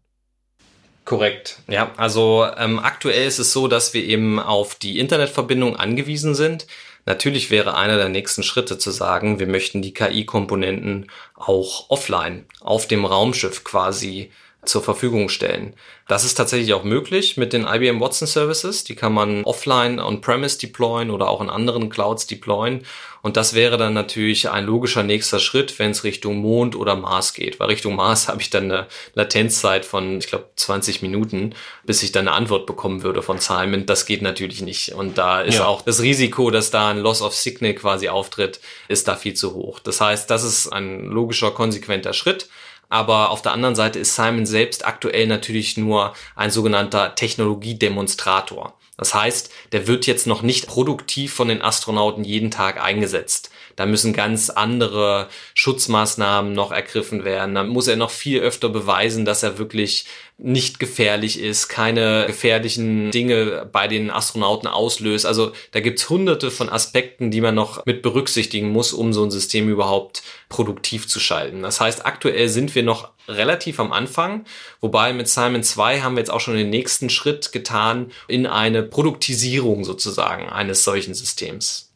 Korrekt. 1.03 1.57
Ja, 1.67 1.91
also 1.97 2.45
ähm, 2.57 2.79
aktuell 2.79 3.27
ist 3.27 3.39
es 3.39 3.51
so, 3.51 3.67
dass 3.67 3.93
wir 3.93 4.03
eben 4.03 4.39
auf 4.39 4.75
die 4.75 4.99
Internetverbindung 4.99 5.75
angewiesen 5.75 6.35
sind. 6.35 6.67
Natürlich 7.05 7.49
wäre 7.49 7.75
einer 7.75 7.97
der 7.97 8.09
nächsten 8.09 8.43
Schritte 8.43 8.77
zu 8.77 8.91
sagen, 8.91 9.39
wir 9.39 9.47
möchten 9.47 9.81
die 9.81 9.93
KI-Komponenten 9.93 11.09
auch 11.35 11.89
offline 11.89 12.45
auf 12.59 12.87
dem 12.87 13.05
Raumschiff 13.05 13.63
quasi 13.63 14.31
zur 14.63 14.83
Verfügung 14.83 15.29
stellen. 15.29 15.73
Das 16.07 16.23
ist 16.23 16.35
tatsächlich 16.35 16.73
auch 16.73 16.83
möglich 16.83 17.37
mit 17.37 17.51
den 17.51 17.65
IBM 17.65 17.99
Watson 17.99 18.27
Services. 18.27 18.83
Die 18.83 18.95
kann 18.95 19.13
man 19.13 19.43
offline 19.43 19.99
on-premise 19.99 20.59
deployen 20.59 21.09
oder 21.09 21.29
auch 21.29 21.41
in 21.41 21.49
anderen 21.49 21.89
Clouds 21.89 22.27
deployen. 22.27 22.83
Und 23.23 23.37
das 23.37 23.53
wäre 23.53 23.77
dann 23.77 23.93
natürlich 23.93 24.49
ein 24.49 24.65
logischer 24.65 25.03
nächster 25.03 25.39
Schritt, 25.39 25.79
wenn 25.79 25.91
es 25.91 26.03
Richtung 26.03 26.37
Mond 26.37 26.75
oder 26.75 26.95
Mars 26.95 27.33
geht. 27.33 27.59
Weil 27.59 27.69
Richtung 27.69 27.95
Mars 27.95 28.27
habe 28.27 28.41
ich 28.41 28.49
dann 28.49 28.65
eine 28.65 28.87
Latenzzeit 29.15 29.85
von, 29.85 30.19
ich 30.19 30.27
glaube, 30.27 30.49
20 30.55 31.01
Minuten, 31.01 31.55
bis 31.83 32.03
ich 32.03 32.11
dann 32.11 32.27
eine 32.27 32.35
Antwort 32.35 32.67
bekommen 32.67 33.01
würde 33.01 33.23
von 33.23 33.39
Simon. 33.39 33.85
Das 33.87 34.05
geht 34.05 34.21
natürlich 34.21 34.61
nicht. 34.61 34.93
Und 34.93 35.17
da 35.17 35.41
ist 35.41 35.55
ja. 35.55 35.65
auch 35.65 35.81
das 35.81 36.01
Risiko, 36.01 36.51
dass 36.51 36.69
da 36.69 36.89
ein 36.89 36.99
Loss 36.99 37.21
of 37.21 37.35
Signal 37.35 37.73
quasi 37.73 38.09
auftritt, 38.09 38.59
ist 38.87 39.07
da 39.07 39.15
viel 39.15 39.33
zu 39.33 39.53
hoch. 39.53 39.79
Das 39.79 40.01
heißt, 40.01 40.29
das 40.29 40.43
ist 40.43 40.67
ein 40.67 41.05
logischer, 41.05 41.51
konsequenter 41.51 42.13
Schritt. 42.13 42.47
Aber 42.91 43.29
auf 43.29 43.41
der 43.41 43.53
anderen 43.53 43.73
Seite 43.73 43.99
ist 43.99 44.15
Simon 44.15 44.45
selbst 44.45 44.85
aktuell 44.85 45.25
natürlich 45.25 45.77
nur 45.77 46.13
ein 46.35 46.51
sogenannter 46.51 47.15
Technologiedemonstrator. 47.15 48.73
Das 48.97 49.13
heißt, 49.13 49.49
der 49.71 49.87
wird 49.87 50.07
jetzt 50.07 50.27
noch 50.27 50.41
nicht 50.41 50.67
produktiv 50.67 51.33
von 51.33 51.47
den 51.47 51.61
Astronauten 51.61 52.25
jeden 52.25 52.51
Tag 52.51 52.83
eingesetzt. 52.83 53.49
Da 53.77 53.85
müssen 53.85 54.11
ganz 54.11 54.49
andere 54.49 55.29
Schutzmaßnahmen 55.53 56.51
noch 56.51 56.73
ergriffen 56.73 57.23
werden. 57.23 57.55
Da 57.55 57.63
muss 57.63 57.87
er 57.87 57.95
noch 57.95 58.11
viel 58.11 58.41
öfter 58.41 58.67
beweisen, 58.67 59.23
dass 59.23 59.41
er 59.41 59.57
wirklich 59.57 60.05
nicht 60.43 60.79
gefährlich 60.79 61.39
ist, 61.39 61.67
keine 61.67 62.25
gefährlichen 62.25 63.11
Dinge 63.11 63.69
bei 63.71 63.87
den 63.87 64.09
Astronauten 64.09 64.67
auslöst. 64.67 65.25
Also 65.25 65.51
da 65.71 65.79
gibt's 65.79 66.09
hunderte 66.09 66.49
von 66.51 66.69
Aspekten, 66.69 67.31
die 67.31 67.41
man 67.41 67.55
noch 67.55 67.85
mit 67.85 68.01
berücksichtigen 68.01 68.69
muss, 68.69 68.91
um 68.93 69.13
so 69.13 69.23
ein 69.23 69.31
System 69.31 69.69
überhaupt 69.69 70.23
produktiv 70.49 71.07
zu 71.07 71.19
schalten. 71.19 71.61
Das 71.61 71.79
heißt, 71.79 72.05
aktuell 72.05 72.49
sind 72.49 72.73
wir 72.75 72.83
noch 72.83 73.11
relativ 73.27 73.79
am 73.79 73.91
Anfang, 73.91 74.45
wobei 74.81 75.13
mit 75.13 75.27
Simon 75.27 75.63
2 75.63 76.01
haben 76.01 76.15
wir 76.15 76.21
jetzt 76.21 76.31
auch 76.31 76.39
schon 76.41 76.55
den 76.55 76.69
nächsten 76.69 77.09
Schritt 77.09 77.51
getan 77.51 78.11
in 78.27 78.47
eine 78.47 78.83
Produktisierung 78.83 79.83
sozusagen 79.83 80.49
eines 80.49 80.83
solchen 80.83 81.13
Systems. 81.13 81.91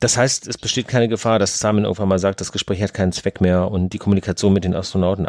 Das 0.00 0.16
heißt, 0.16 0.48
es 0.48 0.58
besteht 0.58 0.88
keine 0.88 1.06
Gefahr, 1.06 1.38
dass 1.38 1.60
Simon 1.60 1.84
irgendwann 1.84 2.08
mal 2.08 2.18
sagt, 2.18 2.40
das 2.40 2.50
Gespräch 2.50 2.82
hat 2.82 2.92
keinen 2.92 3.12
Zweck 3.12 3.40
mehr 3.40 3.70
und 3.70 3.90
die 3.90 3.98
Kommunikation 3.98 4.52
mit 4.52 4.64
den 4.64 4.74
Astronauten 4.74 5.26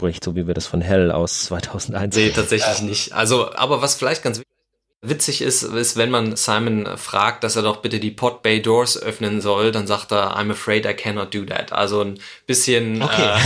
abbricht, 0.00 0.24
so 0.24 0.34
wie 0.34 0.46
wir 0.46 0.54
das 0.54 0.66
von 0.66 0.80
Hell 0.80 1.12
aus 1.12 1.44
2001 1.44 2.16
Nee, 2.16 2.30
tatsächlich 2.30 2.80
nicht. 2.82 3.12
Also, 3.12 3.52
aber 3.52 3.82
was 3.82 3.94
vielleicht 3.94 4.22
ganz 4.22 4.40
witzig 5.02 5.42
ist, 5.42 5.62
ist, 5.62 5.96
wenn 5.96 6.10
man 6.10 6.36
Simon 6.36 6.96
fragt, 6.96 7.44
dass 7.44 7.56
er 7.56 7.62
doch 7.62 7.78
bitte 7.78 8.00
die 8.00 8.10
Pod 8.10 8.42
Bay 8.42 8.60
Doors 8.60 9.00
öffnen 9.00 9.40
soll, 9.40 9.72
dann 9.72 9.86
sagt 9.86 10.12
er, 10.12 10.36
I'm 10.36 10.50
afraid 10.50 10.86
I 10.86 10.94
cannot 10.94 11.34
do 11.34 11.44
that. 11.44 11.72
Also 11.72 12.02
ein 12.02 12.18
bisschen, 12.46 13.02
okay. 13.02 13.38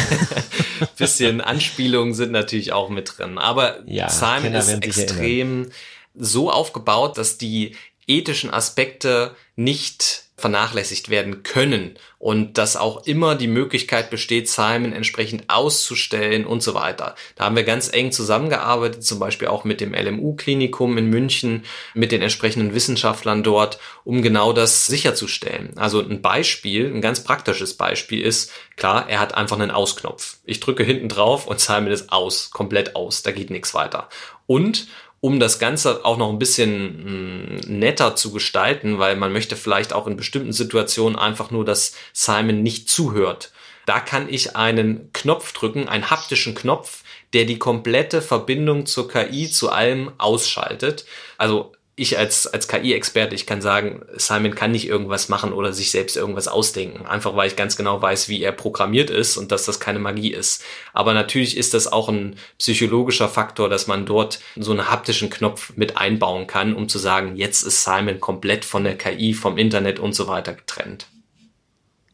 äh, 0.81 0.87
bisschen 0.97 1.41
Anspielungen 1.41 2.15
sind 2.15 2.33
natürlich 2.33 2.73
auch 2.73 2.89
mit 2.89 3.19
drin. 3.19 3.39
Aber 3.39 3.79
ja, 3.87 4.09
Simon 4.09 4.55
ist 4.55 4.69
extrem 4.69 5.71
so 6.17 6.51
aufgebaut, 6.51 7.19
dass 7.19 7.39
die 7.39 7.77
ethischen 8.07 8.51
Aspekte 8.51 9.35
nicht 9.57 10.25
vernachlässigt 10.37 11.11
werden 11.11 11.45
können 11.45 11.97
und 12.19 12.59
dass 12.59 12.77
auch 12.77 13.07
immer 13.07 13.37
die 13.37 13.47
Möglichkeit 13.47 14.11
besteht, 14.11 14.49
Simon 14.49 14.93
entsprechend 14.93 15.45
auszustellen 15.49 16.45
und 16.45 16.61
so 16.61 16.75
weiter. 16.75 17.15
Da 17.37 17.45
haben 17.45 17.55
wir 17.55 17.63
ganz 17.63 17.89
eng 17.93 18.11
zusammengearbeitet, 18.11 19.05
zum 19.05 19.21
Beispiel 19.21 19.47
auch 19.47 19.63
mit 19.63 19.81
dem 19.81 19.95
LMU-Klinikum 19.95 20.99
in 20.99 21.09
München, 21.09 21.65
mit 21.95 22.11
den 22.11 22.21
entsprechenden 22.21 22.75
Wissenschaftlern 22.75 23.45
dort, 23.45 23.79
um 24.03 24.23
genau 24.23 24.53
das 24.53 24.87
sicherzustellen. 24.87 25.79
Also 25.79 26.01
ein 26.01 26.21
Beispiel, 26.21 26.93
ein 26.93 27.01
ganz 27.01 27.23
praktisches 27.23 27.75
Beispiel 27.75 28.21
ist, 28.21 28.51
klar, 28.77 29.09
er 29.09 29.21
hat 29.21 29.35
einfach 29.37 29.59
einen 29.59 29.71
Ausknopf. 29.71 30.39
Ich 30.45 30.59
drücke 30.59 30.83
hinten 30.83 31.09
drauf 31.09 31.47
und 31.47 31.61
Simon 31.61 31.93
ist 31.93 32.11
aus, 32.13 32.51
komplett 32.51 32.97
aus, 32.97 33.23
da 33.23 33.31
geht 33.31 33.51
nichts 33.51 33.73
weiter. 33.73 34.09
Und 34.47 34.89
um 35.25 35.41
das 35.41 35.59
Ganze 35.59 36.05
auch 36.05 36.19
noch 36.19 36.29
ein 36.29 36.39
bisschen 36.39 37.55
mm, 37.57 37.79
netter 37.79 38.15
zu 38.15 38.31
gestalten, 38.31 38.99
weil 38.99 39.17
man 39.17 39.33
möchte 39.33 39.57
vielleicht 39.57 39.95
auch 39.95 40.07
in 40.07 40.17
bestimmten 40.17 40.53
Situationen 40.53 41.19
einfach 41.19 41.51
nur, 41.51 41.65
dass 41.65 41.95
Simon 42.13 42.63
nicht 42.63 42.91
zuhört. 42.91 43.51
Da 43.87 44.01
kann 44.01 44.29
ich 44.29 44.55
einen 44.55 45.15
Knopf 45.15 45.55
drücken, 45.55 45.89
einen 45.89 46.11
haptischen 46.11 46.55
Knopf, 46.55 47.05
der 47.33 47.47
die 47.47 47.59
komplette 47.59 48.21
Verbindung 48.21 48.85
zur 48.85 49.09
KI 49.09 49.49
zu 49.51 49.71
allem 49.71 50.13
ausschaltet. 50.19 51.07
Also 51.39 51.73
ich 51.97 52.19
als, 52.19 52.49
als 52.49 52.67
KI-Experte, 52.67 53.37
ich 53.37 53.47
kann 53.47 53.63
sagen, 53.63 54.03
Simon 54.17 54.55
kann 54.55 54.73
nicht 54.73 54.89
irgendwas 54.89 55.29
machen 55.29 55.53
oder 55.53 55.73
sich 55.73 55.93
selbst 55.93 56.17
irgendwas 56.17 56.49
ausdenken. 56.49 57.07
Einfach 57.07 57.37
weil 57.37 57.47
ich 57.47 57.55
ganz 57.55 57.77
genau 57.77 58.03
weiß, 58.03 58.29
wie 58.29 58.43
er 58.43 58.51
programmiert 58.51 59.11
ist 59.11 59.37
und 59.37 59.53
dass 59.53 59.65
das 59.65 59.79
keine 59.79 60.01
Magie 60.01 60.33
ist. 60.33 60.65
Aber 60.93 61.15
natürlich 61.15 61.57
ist 61.57 61.73
das 61.73 61.87
auch 61.87 62.09
ein 62.09 62.37
psychologischer 62.59 63.29
Faktor, 63.29 63.69
dass 63.69 63.87
man 63.87 64.07
dort 64.07 64.41
so 64.57 64.73
einen 64.73 64.91
haptischen 64.91 65.31
Knopf 65.31 65.73
mit 65.77 65.97
einbauen 65.97 66.49
kann, 66.49 66.75
um 66.75 66.89
zu 66.89 66.99
sagen, 66.99 67.37
jetzt 67.37 67.63
ist 67.63 67.85
Simon 67.85 68.19
komplett 68.19 68.65
von 68.65 68.83
der 68.83 68.99
KI, 68.99 69.33
vom 69.33 69.57
Internet 69.57 70.01
und 70.01 70.15
so 70.15 70.27
weiter 70.27 70.55
getrennt. 70.55 71.07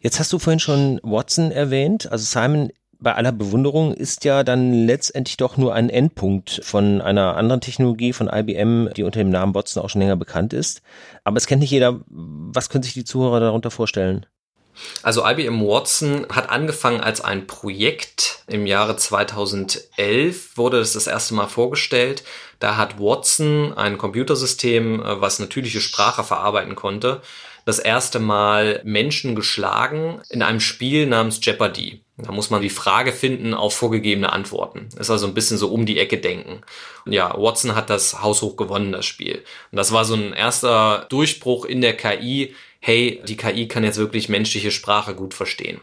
Jetzt 0.01 0.19
hast 0.19 0.33
du 0.33 0.39
vorhin 0.39 0.61
schon 0.61 1.01
Watson 1.03 1.51
erwähnt. 1.51 2.11
Also 2.11 2.25
Simon 2.25 2.71
bei 3.01 3.15
aller 3.15 3.33
Bewunderung 3.33 3.95
ist 3.95 4.25
ja 4.25 4.45
dann 4.45 4.73
letztendlich 4.73 5.37
doch 5.37 5.57
nur 5.57 5.75
ein 5.75 5.91
Endpunkt 5.91 6.61
von 6.63 7.01
einer 7.01 7.37
anderen 7.37 7.61
Technologie 7.61 8.13
von 8.13 8.29
IBM, 8.29 8.91
die 8.95 9.03
unter 9.03 9.19
dem 9.19 9.31
Namen 9.31 9.55
Watson 9.55 9.83
auch 9.83 9.89
schon 9.89 10.03
länger 10.03 10.17
bekannt 10.17 10.53
ist. 10.53 10.83
Aber 11.25 11.37
es 11.37 11.47
kennt 11.47 11.61
nicht 11.61 11.71
jeder. 11.71 12.01
Was 12.09 12.69
können 12.69 12.83
sich 12.83 12.95
die 12.95 13.05
Zuhörer 13.05 13.41
darunter 13.41 13.71
vorstellen? 13.71 14.27
Also 15.03 15.27
IBM 15.27 15.63
Watson 15.63 16.27
hat 16.31 16.51
angefangen 16.51 17.01
als 17.01 17.21
ein 17.21 17.47
Projekt. 17.47 18.45
Im 18.47 18.67
Jahre 18.67 18.97
2011 18.97 20.57
wurde 20.57 20.79
es 20.79 20.93
das 20.93 21.07
erste 21.07 21.35
Mal 21.35 21.49
vorgestellt. 21.49 22.23
Da 22.59 22.77
hat 22.77 22.99
Watson 22.99 23.73
ein 23.75 23.99
Computersystem, 23.99 25.01
äh, 25.01 25.21
was 25.21 25.39
natürliche 25.39 25.81
Sprache 25.81 26.25
verarbeiten 26.25 26.77
konnte, 26.77 27.23
das 27.65 27.79
erste 27.79 28.19
Mal 28.19 28.81
Menschen 28.85 29.35
geschlagen 29.35 30.23
in 30.29 30.43
einem 30.43 30.61
Spiel 30.61 31.07
namens 31.07 31.41
Jeopardy. 31.43 32.03
Da 32.23 32.33
muss 32.33 32.51
man 32.51 32.63
die 32.63 32.71
Frage 32.71 33.13
finden 33.13 33.55
auf 33.55 33.75
vorgegebene 33.75 34.33
Antworten. 34.33 34.89
Ist 34.99 35.11
also 35.11 35.27
ein 35.27 35.35
bisschen 35.35 35.59
so 35.59 35.73
um 35.73 35.87
die 35.87 35.99
Ecke 35.99 36.19
denken. 36.19 36.61
Und 37.05 37.13
ja, 37.13 37.35
Watson 37.37 37.75
hat 37.75 37.91
das 37.91 38.23
haushoch 38.23 38.57
gewonnen, 38.57 38.93
das 38.93 39.07
Spiel. 39.07 39.43
Und 39.71 39.77
das 39.77 39.93
war 39.93 40.05
so 40.05 40.15
ein 40.15 40.33
erster 40.33 41.07
Durchbruch 41.09 41.65
in 41.65 41.81
der 41.81 41.97
KI. 41.97 42.55
Hey, 42.81 43.21
die 43.27 43.37
KI 43.37 43.69
kann 43.69 43.85
jetzt 43.85 43.99
wirklich 43.99 44.29
menschliche 44.29 44.71
Sprache 44.71 45.15
gut 45.15 45.35
verstehen. 45.35 45.81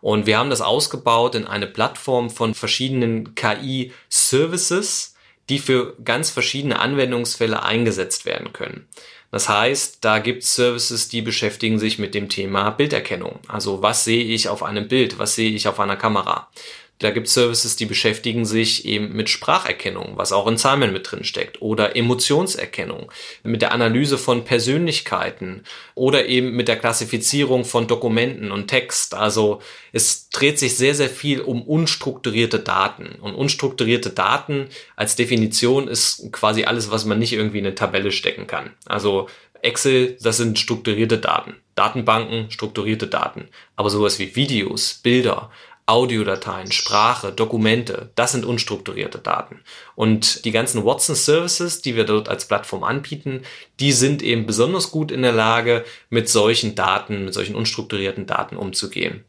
Und 0.00 0.26
wir 0.26 0.38
haben 0.38 0.50
das 0.50 0.60
ausgebaut 0.60 1.34
in 1.34 1.46
eine 1.46 1.66
Plattform 1.66 2.30
von 2.30 2.54
verschiedenen 2.54 3.34
KI-Services, 3.34 5.14
die 5.48 5.58
für 5.58 5.96
ganz 6.04 6.30
verschiedene 6.30 6.78
Anwendungsfälle 6.78 7.62
eingesetzt 7.62 8.26
werden 8.26 8.52
können. 8.52 8.86
Das 9.30 9.48
heißt, 9.48 9.98
da 10.00 10.20
gibt 10.20 10.42
es 10.42 10.54
Services, 10.54 11.08
die 11.08 11.20
beschäftigen 11.20 11.78
sich 11.78 11.98
mit 11.98 12.14
dem 12.14 12.28
Thema 12.28 12.70
Bilderkennung. 12.70 13.40
Also 13.46 13.82
was 13.82 14.04
sehe 14.04 14.24
ich 14.24 14.48
auf 14.48 14.62
einem 14.62 14.88
Bild, 14.88 15.18
was 15.18 15.34
sehe 15.34 15.50
ich 15.50 15.68
auf 15.68 15.80
einer 15.80 15.96
Kamera. 15.96 16.48
Da 16.98 17.10
gibt 17.10 17.28
es 17.28 17.34
Services, 17.34 17.76
die 17.76 17.86
beschäftigen 17.86 18.44
sich 18.44 18.84
eben 18.84 19.12
mit 19.12 19.28
Spracherkennung, 19.30 20.14
was 20.16 20.32
auch 20.32 20.48
in 20.48 20.56
Simon 20.56 20.92
mit 20.92 21.10
drin 21.10 21.22
steckt, 21.22 21.62
oder 21.62 21.94
Emotionserkennung, 21.94 23.12
mit 23.44 23.62
der 23.62 23.72
Analyse 23.72 24.18
von 24.18 24.44
Persönlichkeiten 24.44 25.62
oder 25.94 26.26
eben 26.26 26.52
mit 26.52 26.66
der 26.66 26.76
Klassifizierung 26.76 27.64
von 27.64 27.86
Dokumenten 27.86 28.50
und 28.50 28.66
Text. 28.66 29.14
Also 29.14 29.60
es 29.92 30.28
dreht 30.30 30.58
sich 30.58 30.76
sehr, 30.76 30.94
sehr 30.94 31.08
viel 31.08 31.40
um 31.40 31.62
unstrukturierte 31.62 32.58
Daten. 32.58 33.16
Und 33.20 33.34
unstrukturierte 33.34 34.10
Daten 34.10 34.68
als 34.96 35.14
Definition 35.14 35.86
ist 35.86 36.32
quasi 36.32 36.64
alles, 36.64 36.90
was 36.90 37.04
man 37.04 37.18
nicht 37.20 37.32
irgendwie 37.32 37.58
in 37.58 37.66
eine 37.66 37.74
Tabelle 37.76 38.10
stecken 38.10 38.48
kann. 38.48 38.72
Also 38.86 39.28
Excel, 39.62 40.16
das 40.20 40.36
sind 40.36 40.58
strukturierte 40.58 41.18
Daten. 41.18 41.56
Datenbanken, 41.74 42.50
strukturierte 42.50 43.06
Daten. 43.06 43.48
Aber 43.76 43.90
sowas 43.90 44.18
wie 44.18 44.34
Videos, 44.34 44.94
Bilder, 45.02 45.50
Audiodateien, 45.88 46.70
Sprache, 46.70 47.32
Dokumente, 47.32 48.10
das 48.14 48.32
sind 48.32 48.44
unstrukturierte 48.44 49.18
Daten. 49.18 49.60
Und 49.96 50.44
die 50.44 50.50
ganzen 50.50 50.84
Watson 50.84 51.16
Services, 51.16 51.80
die 51.80 51.96
wir 51.96 52.04
dort 52.04 52.28
als 52.28 52.46
Plattform 52.46 52.84
anbieten, 52.84 53.42
die 53.80 53.92
sind 53.92 54.22
eben 54.22 54.44
besonders 54.44 54.90
gut 54.90 55.10
in 55.10 55.22
der 55.22 55.32
Lage, 55.32 55.84
mit 56.10 56.28
solchen 56.28 56.74
Daten, 56.74 57.24
mit 57.24 57.32
solchen 57.32 57.54
unstrukturierten 57.54 58.26
Daten 58.26 58.56
umzugehen. 58.56 59.24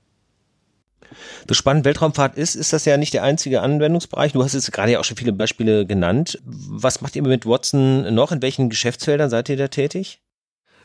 So 1.47 1.53
spannend 1.53 1.85
Weltraumfahrt 1.85 2.37
ist, 2.37 2.55
ist 2.55 2.73
das 2.73 2.85
ja 2.85 2.97
nicht 2.97 3.13
der 3.13 3.23
einzige 3.23 3.61
Anwendungsbereich. 3.61 4.33
Du 4.33 4.43
hast 4.43 4.53
jetzt 4.53 4.71
gerade 4.71 4.91
ja 4.91 4.99
auch 4.99 5.05
schon 5.05 5.17
viele 5.17 5.33
Beispiele 5.33 5.85
genannt. 5.85 6.39
Was 6.43 7.01
macht 7.01 7.15
ihr 7.15 7.23
mit 7.23 7.45
Watson 7.45 8.13
noch? 8.13 8.31
In 8.31 8.41
welchen 8.41 8.69
Geschäftsfeldern 8.69 9.29
seid 9.29 9.49
ihr 9.49 9.57
da 9.57 9.69
tätig? 9.69 10.19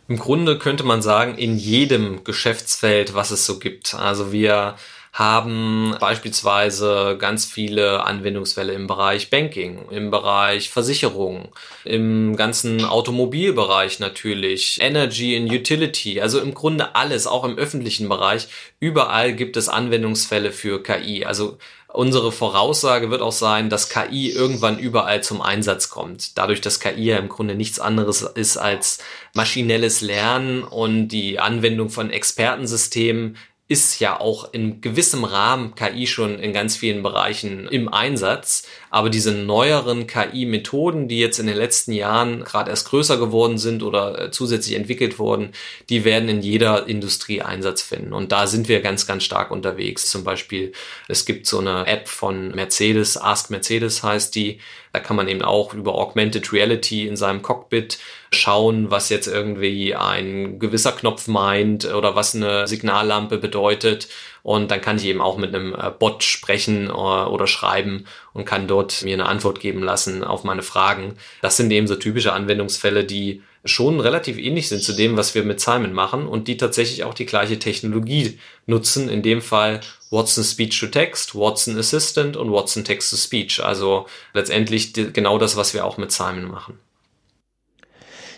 Im 0.06 0.18
Grunde 0.18 0.58
könnte 0.58 0.84
man 0.84 1.02
sagen, 1.02 1.36
in 1.36 1.56
jedem 1.56 2.24
Geschäftsfeld, 2.24 3.14
was 3.14 3.30
es 3.30 3.46
so 3.46 3.58
gibt. 3.58 3.94
Also 3.94 4.32
wir 4.32 4.76
haben 5.14 5.94
beispielsweise 6.00 7.16
ganz 7.18 7.44
viele 7.44 8.04
Anwendungsfälle 8.04 8.72
im 8.72 8.88
Bereich 8.88 9.30
Banking, 9.30 9.88
im 9.90 10.10
Bereich 10.10 10.70
Versicherung, 10.70 11.52
im 11.84 12.34
ganzen 12.34 12.84
Automobilbereich 12.84 14.00
natürlich, 14.00 14.78
Energy 14.80 15.36
and 15.36 15.52
Utility, 15.52 16.20
also 16.20 16.40
im 16.40 16.52
Grunde 16.52 16.96
alles, 16.96 17.28
auch 17.28 17.44
im 17.44 17.56
öffentlichen 17.56 18.08
Bereich. 18.08 18.48
Überall 18.80 19.34
gibt 19.34 19.56
es 19.56 19.68
Anwendungsfälle 19.68 20.50
für 20.50 20.82
KI. 20.82 21.24
Also 21.24 21.58
Unsere 21.94 22.32
Voraussage 22.32 23.12
wird 23.12 23.22
auch 23.22 23.30
sein, 23.30 23.70
dass 23.70 23.88
KI 23.88 24.28
irgendwann 24.28 24.80
überall 24.80 25.22
zum 25.22 25.40
Einsatz 25.40 25.90
kommt. 25.90 26.36
Dadurch, 26.36 26.60
dass 26.60 26.80
KI 26.80 27.04
ja 27.04 27.18
im 27.18 27.28
Grunde 27.28 27.54
nichts 27.54 27.78
anderes 27.78 28.22
ist 28.22 28.56
als 28.56 28.98
maschinelles 29.32 30.00
Lernen 30.00 30.64
und 30.64 31.06
die 31.06 31.38
Anwendung 31.38 31.90
von 31.90 32.10
Expertensystemen 32.10 33.36
ist 33.66 33.98
ja 33.98 34.20
auch 34.20 34.52
in 34.52 34.82
gewissem 34.82 35.24
Rahmen 35.24 35.74
KI 35.74 36.06
schon 36.06 36.38
in 36.38 36.52
ganz 36.52 36.76
vielen 36.76 37.02
Bereichen 37.02 37.66
im 37.66 37.88
Einsatz. 37.88 38.68
Aber 38.90 39.08
diese 39.08 39.32
neueren 39.32 40.06
KI-Methoden, 40.06 41.08
die 41.08 41.18
jetzt 41.18 41.38
in 41.38 41.46
den 41.46 41.56
letzten 41.56 41.92
Jahren 41.92 42.44
gerade 42.44 42.68
erst 42.68 42.88
größer 42.90 43.16
geworden 43.16 43.56
sind 43.56 43.82
oder 43.82 44.20
äh, 44.20 44.30
zusätzlich 44.30 44.76
entwickelt 44.76 45.18
wurden, 45.18 45.52
die 45.88 46.04
werden 46.04 46.28
in 46.28 46.42
jeder 46.42 46.86
Industrie 46.86 47.40
Einsatz 47.40 47.80
finden. 47.80 48.12
Und 48.12 48.32
da 48.32 48.46
sind 48.46 48.68
wir 48.68 48.82
ganz, 48.82 49.06
ganz 49.06 49.24
stark 49.24 49.50
unterwegs. 49.50 50.10
Zum 50.10 50.24
Beispiel, 50.24 50.72
es 51.08 51.24
gibt 51.24 51.46
so 51.46 51.58
eine 51.58 51.86
App 51.86 52.08
von 52.08 52.48
Mercedes, 52.54 53.16
Ask 53.16 53.48
Mercedes 53.50 54.02
heißt 54.02 54.34
die. 54.34 54.60
Da 54.94 55.00
kann 55.00 55.16
man 55.16 55.26
eben 55.26 55.42
auch 55.42 55.74
über 55.74 55.96
Augmented 55.96 56.52
Reality 56.52 57.08
in 57.08 57.16
seinem 57.16 57.42
Cockpit 57.42 57.98
schauen, 58.30 58.92
was 58.92 59.08
jetzt 59.08 59.26
irgendwie 59.26 59.92
ein 59.92 60.60
gewisser 60.60 60.92
Knopf 60.92 61.26
meint 61.26 61.92
oder 61.92 62.14
was 62.14 62.36
eine 62.36 62.68
Signallampe 62.68 63.38
bedeutet. 63.38 64.06
Und 64.44 64.70
dann 64.70 64.80
kann 64.80 64.98
ich 64.98 65.06
eben 65.06 65.20
auch 65.20 65.36
mit 65.36 65.52
einem 65.52 65.74
äh, 65.74 65.90
Bot 65.90 66.22
sprechen 66.22 66.90
äh, 66.90 66.92
oder 66.92 67.48
schreiben 67.48 68.04
und 68.34 68.44
kann 68.44 68.68
dort 68.68 69.02
mir 69.02 69.14
eine 69.14 69.26
Antwort 69.26 69.58
geben 69.58 69.82
lassen 69.82 70.22
auf 70.22 70.44
meine 70.44 70.62
Fragen. 70.62 71.16
Das 71.42 71.56
sind 71.56 71.72
eben 71.72 71.88
so 71.88 71.96
typische 71.96 72.32
Anwendungsfälle, 72.32 73.02
die 73.02 73.42
schon 73.64 74.00
relativ 74.00 74.38
ähnlich 74.38 74.68
sind 74.68 74.82
zu 74.82 74.92
dem, 74.92 75.16
was 75.16 75.34
wir 75.34 75.42
mit 75.42 75.60
Simon 75.60 75.92
machen 75.92 76.26
und 76.26 76.48
die 76.48 76.56
tatsächlich 76.56 77.04
auch 77.04 77.14
die 77.14 77.26
gleiche 77.26 77.58
Technologie 77.58 78.38
nutzen. 78.66 79.08
In 79.08 79.22
dem 79.22 79.40
Fall 79.40 79.80
Watson 80.10 80.44
Speech 80.44 80.78
to 80.78 80.86
Text, 80.86 81.34
Watson 81.34 81.78
Assistant 81.78 82.36
und 82.36 82.52
Watson 82.52 82.84
Text 82.84 83.10
to 83.10 83.16
Speech. 83.16 83.64
Also 83.64 84.06
letztendlich 84.34 84.92
genau 84.92 85.38
das, 85.38 85.56
was 85.56 85.72
wir 85.74 85.84
auch 85.84 85.96
mit 85.96 86.12
Simon 86.12 86.44
machen. 86.44 86.78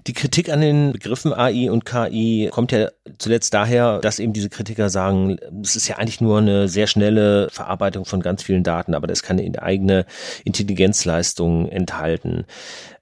Die 0.07 0.13
Kritik 0.13 0.51
an 0.51 0.61
den 0.61 0.93
Begriffen 0.93 1.33
AI 1.33 1.69
und 1.69 1.85
KI 1.85 2.49
kommt 2.53 2.71
ja 2.71 2.91
zuletzt 3.19 3.53
daher, 3.53 3.99
dass 3.99 4.21
eben 4.21 4.33
diese 4.33 4.49
Kritiker 4.49 4.89
sagen, 4.89 5.37
es 5.63 5.75
ist 5.75 5.89
ja 5.89 5.97
eigentlich 5.97 6.21
nur 6.21 6.39
eine 6.39 6.69
sehr 6.69 6.87
schnelle 6.87 7.49
Verarbeitung 7.51 8.05
von 8.05 8.21
ganz 8.21 8.45
vielen 8.45 8.63
Daten, 8.63 8.95
aber 8.95 9.09
das 9.09 9.25
kann 9.25 9.41
eine 9.41 9.61
eigene 9.61 10.07
Intelligenzleistung 10.45 11.69
enthalten 11.69 12.47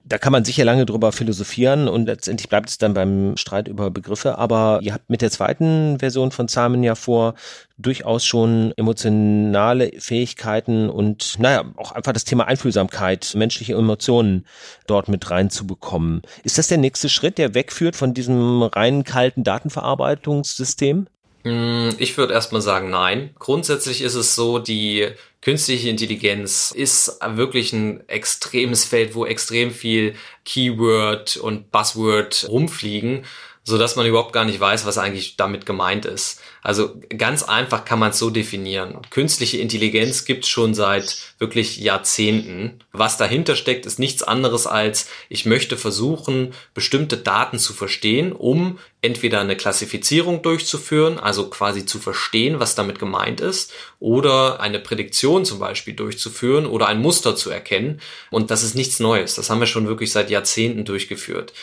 da 0.07 0.19
kann 0.19 0.31
man 0.31 0.45
sicher 0.45 0.63
lange 0.63 0.85
drüber 0.85 1.11
philosophieren 1.11 1.87
und 1.87 2.05
letztendlich 2.05 2.47
bleibt 2.47 2.69
es 2.69 2.77
dann 2.77 2.93
beim 2.93 3.37
Streit 3.37 3.67
über 3.67 3.89
Begriffe. 3.89 4.37
Aber 4.37 4.79
ihr 4.83 4.93
habt 4.93 5.09
mit 5.09 5.23
der 5.23 5.31
zweiten 5.31 5.97
Version 5.99 6.31
von 6.31 6.47
Simon 6.47 6.83
ja 6.83 6.93
vor, 6.93 7.33
durchaus 7.79 8.23
schon 8.23 8.71
emotionale 8.77 9.91
Fähigkeiten 9.97 10.89
und 10.89 11.39
naja, 11.39 11.65
auch 11.75 11.91
einfach 11.91 12.13
das 12.13 12.23
Thema 12.23 12.47
Einfühlsamkeit, 12.47 13.33
menschliche 13.35 13.73
Emotionen 13.73 14.45
dort 14.85 15.09
mit 15.09 15.29
reinzubekommen. 15.31 16.21
Ist 16.43 16.59
das 16.59 16.67
der 16.67 16.77
nächste 16.77 17.09
Schritt, 17.09 17.39
der 17.39 17.55
wegführt 17.55 17.95
von 17.95 18.13
diesem 18.13 18.61
reinen 18.61 19.03
kalten 19.03 19.43
Datenverarbeitungssystem? 19.43 21.07
Hm, 21.45 21.95
ich 21.99 22.17
würde 22.17 22.33
erstmal 22.33 22.61
sagen, 22.61 22.89
nein. 22.89 23.29
Grundsätzlich 23.37 24.01
ist 24.01 24.15
es 24.15 24.33
so, 24.33 24.57
die 24.57 25.09
künstliche 25.41 25.89
Intelligenz 25.89 26.71
ist 26.75 27.19
wirklich 27.23 27.71
ein 27.71 28.07
extremes 28.09 28.83
Feld, 28.83 29.13
wo 29.13 29.25
extrem 29.27 29.69
viel 29.69 30.15
Keyword 30.43 31.37
und 31.37 31.71
Buzzword 31.71 32.47
rumfliegen 32.49 33.25
so 33.67 33.79
dass 33.79 33.95
man 33.95 34.05
überhaupt 34.05 34.31
gar 34.31 34.45
nicht 34.45 34.59
weiß, 34.59 34.85
was 34.85 34.99
eigentlich 34.99 35.37
damit 35.37 35.65
gemeint 35.65 36.05
ist. 36.05 36.39
Also 36.61 37.01
ganz 37.17 37.41
einfach 37.41 37.83
kann 37.83 37.97
man 37.97 38.11
es 38.11 38.19
so 38.19 38.29
definieren. 38.29 38.99
Künstliche 39.09 39.57
Intelligenz 39.57 40.25
gibt 40.25 40.43
es 40.43 40.49
schon 40.49 40.75
seit 40.75 41.17
wirklich 41.39 41.77
Jahrzehnten. 41.77 42.79
Was 42.91 43.17
dahinter 43.17 43.55
steckt, 43.55 43.87
ist 43.87 43.97
nichts 43.97 44.21
anderes 44.21 44.67
als, 44.67 45.09
ich 45.29 45.45
möchte 45.47 45.77
versuchen, 45.77 46.53
bestimmte 46.75 47.17
Daten 47.17 47.57
zu 47.57 47.73
verstehen, 47.73 48.33
um 48.33 48.77
entweder 49.01 49.41
eine 49.41 49.55
Klassifizierung 49.55 50.43
durchzuführen, 50.43 51.19
also 51.19 51.49
quasi 51.49 51.85
zu 51.85 51.99
verstehen, 51.99 52.59
was 52.59 52.75
damit 52.75 52.99
gemeint 52.99 53.41
ist, 53.41 53.71
oder 53.99 54.59
eine 54.59 54.79
Prädiktion 54.79 55.45
zum 55.45 55.59
Beispiel 55.59 55.93
durchzuführen 55.95 56.65
oder 56.65 56.87
ein 56.87 57.01
Muster 57.01 57.35
zu 57.35 57.49
erkennen. 57.49 57.99
Und 58.29 58.51
das 58.51 58.63
ist 58.63 58.75
nichts 58.75 58.99
Neues. 58.99 59.35
Das 59.35 59.49
haben 59.49 59.59
wir 59.59 59.67
schon 59.67 59.87
wirklich 59.87 60.11
seit 60.11 60.29
Jahrzehnten 60.29 60.85
durchgeführt. 60.85 61.53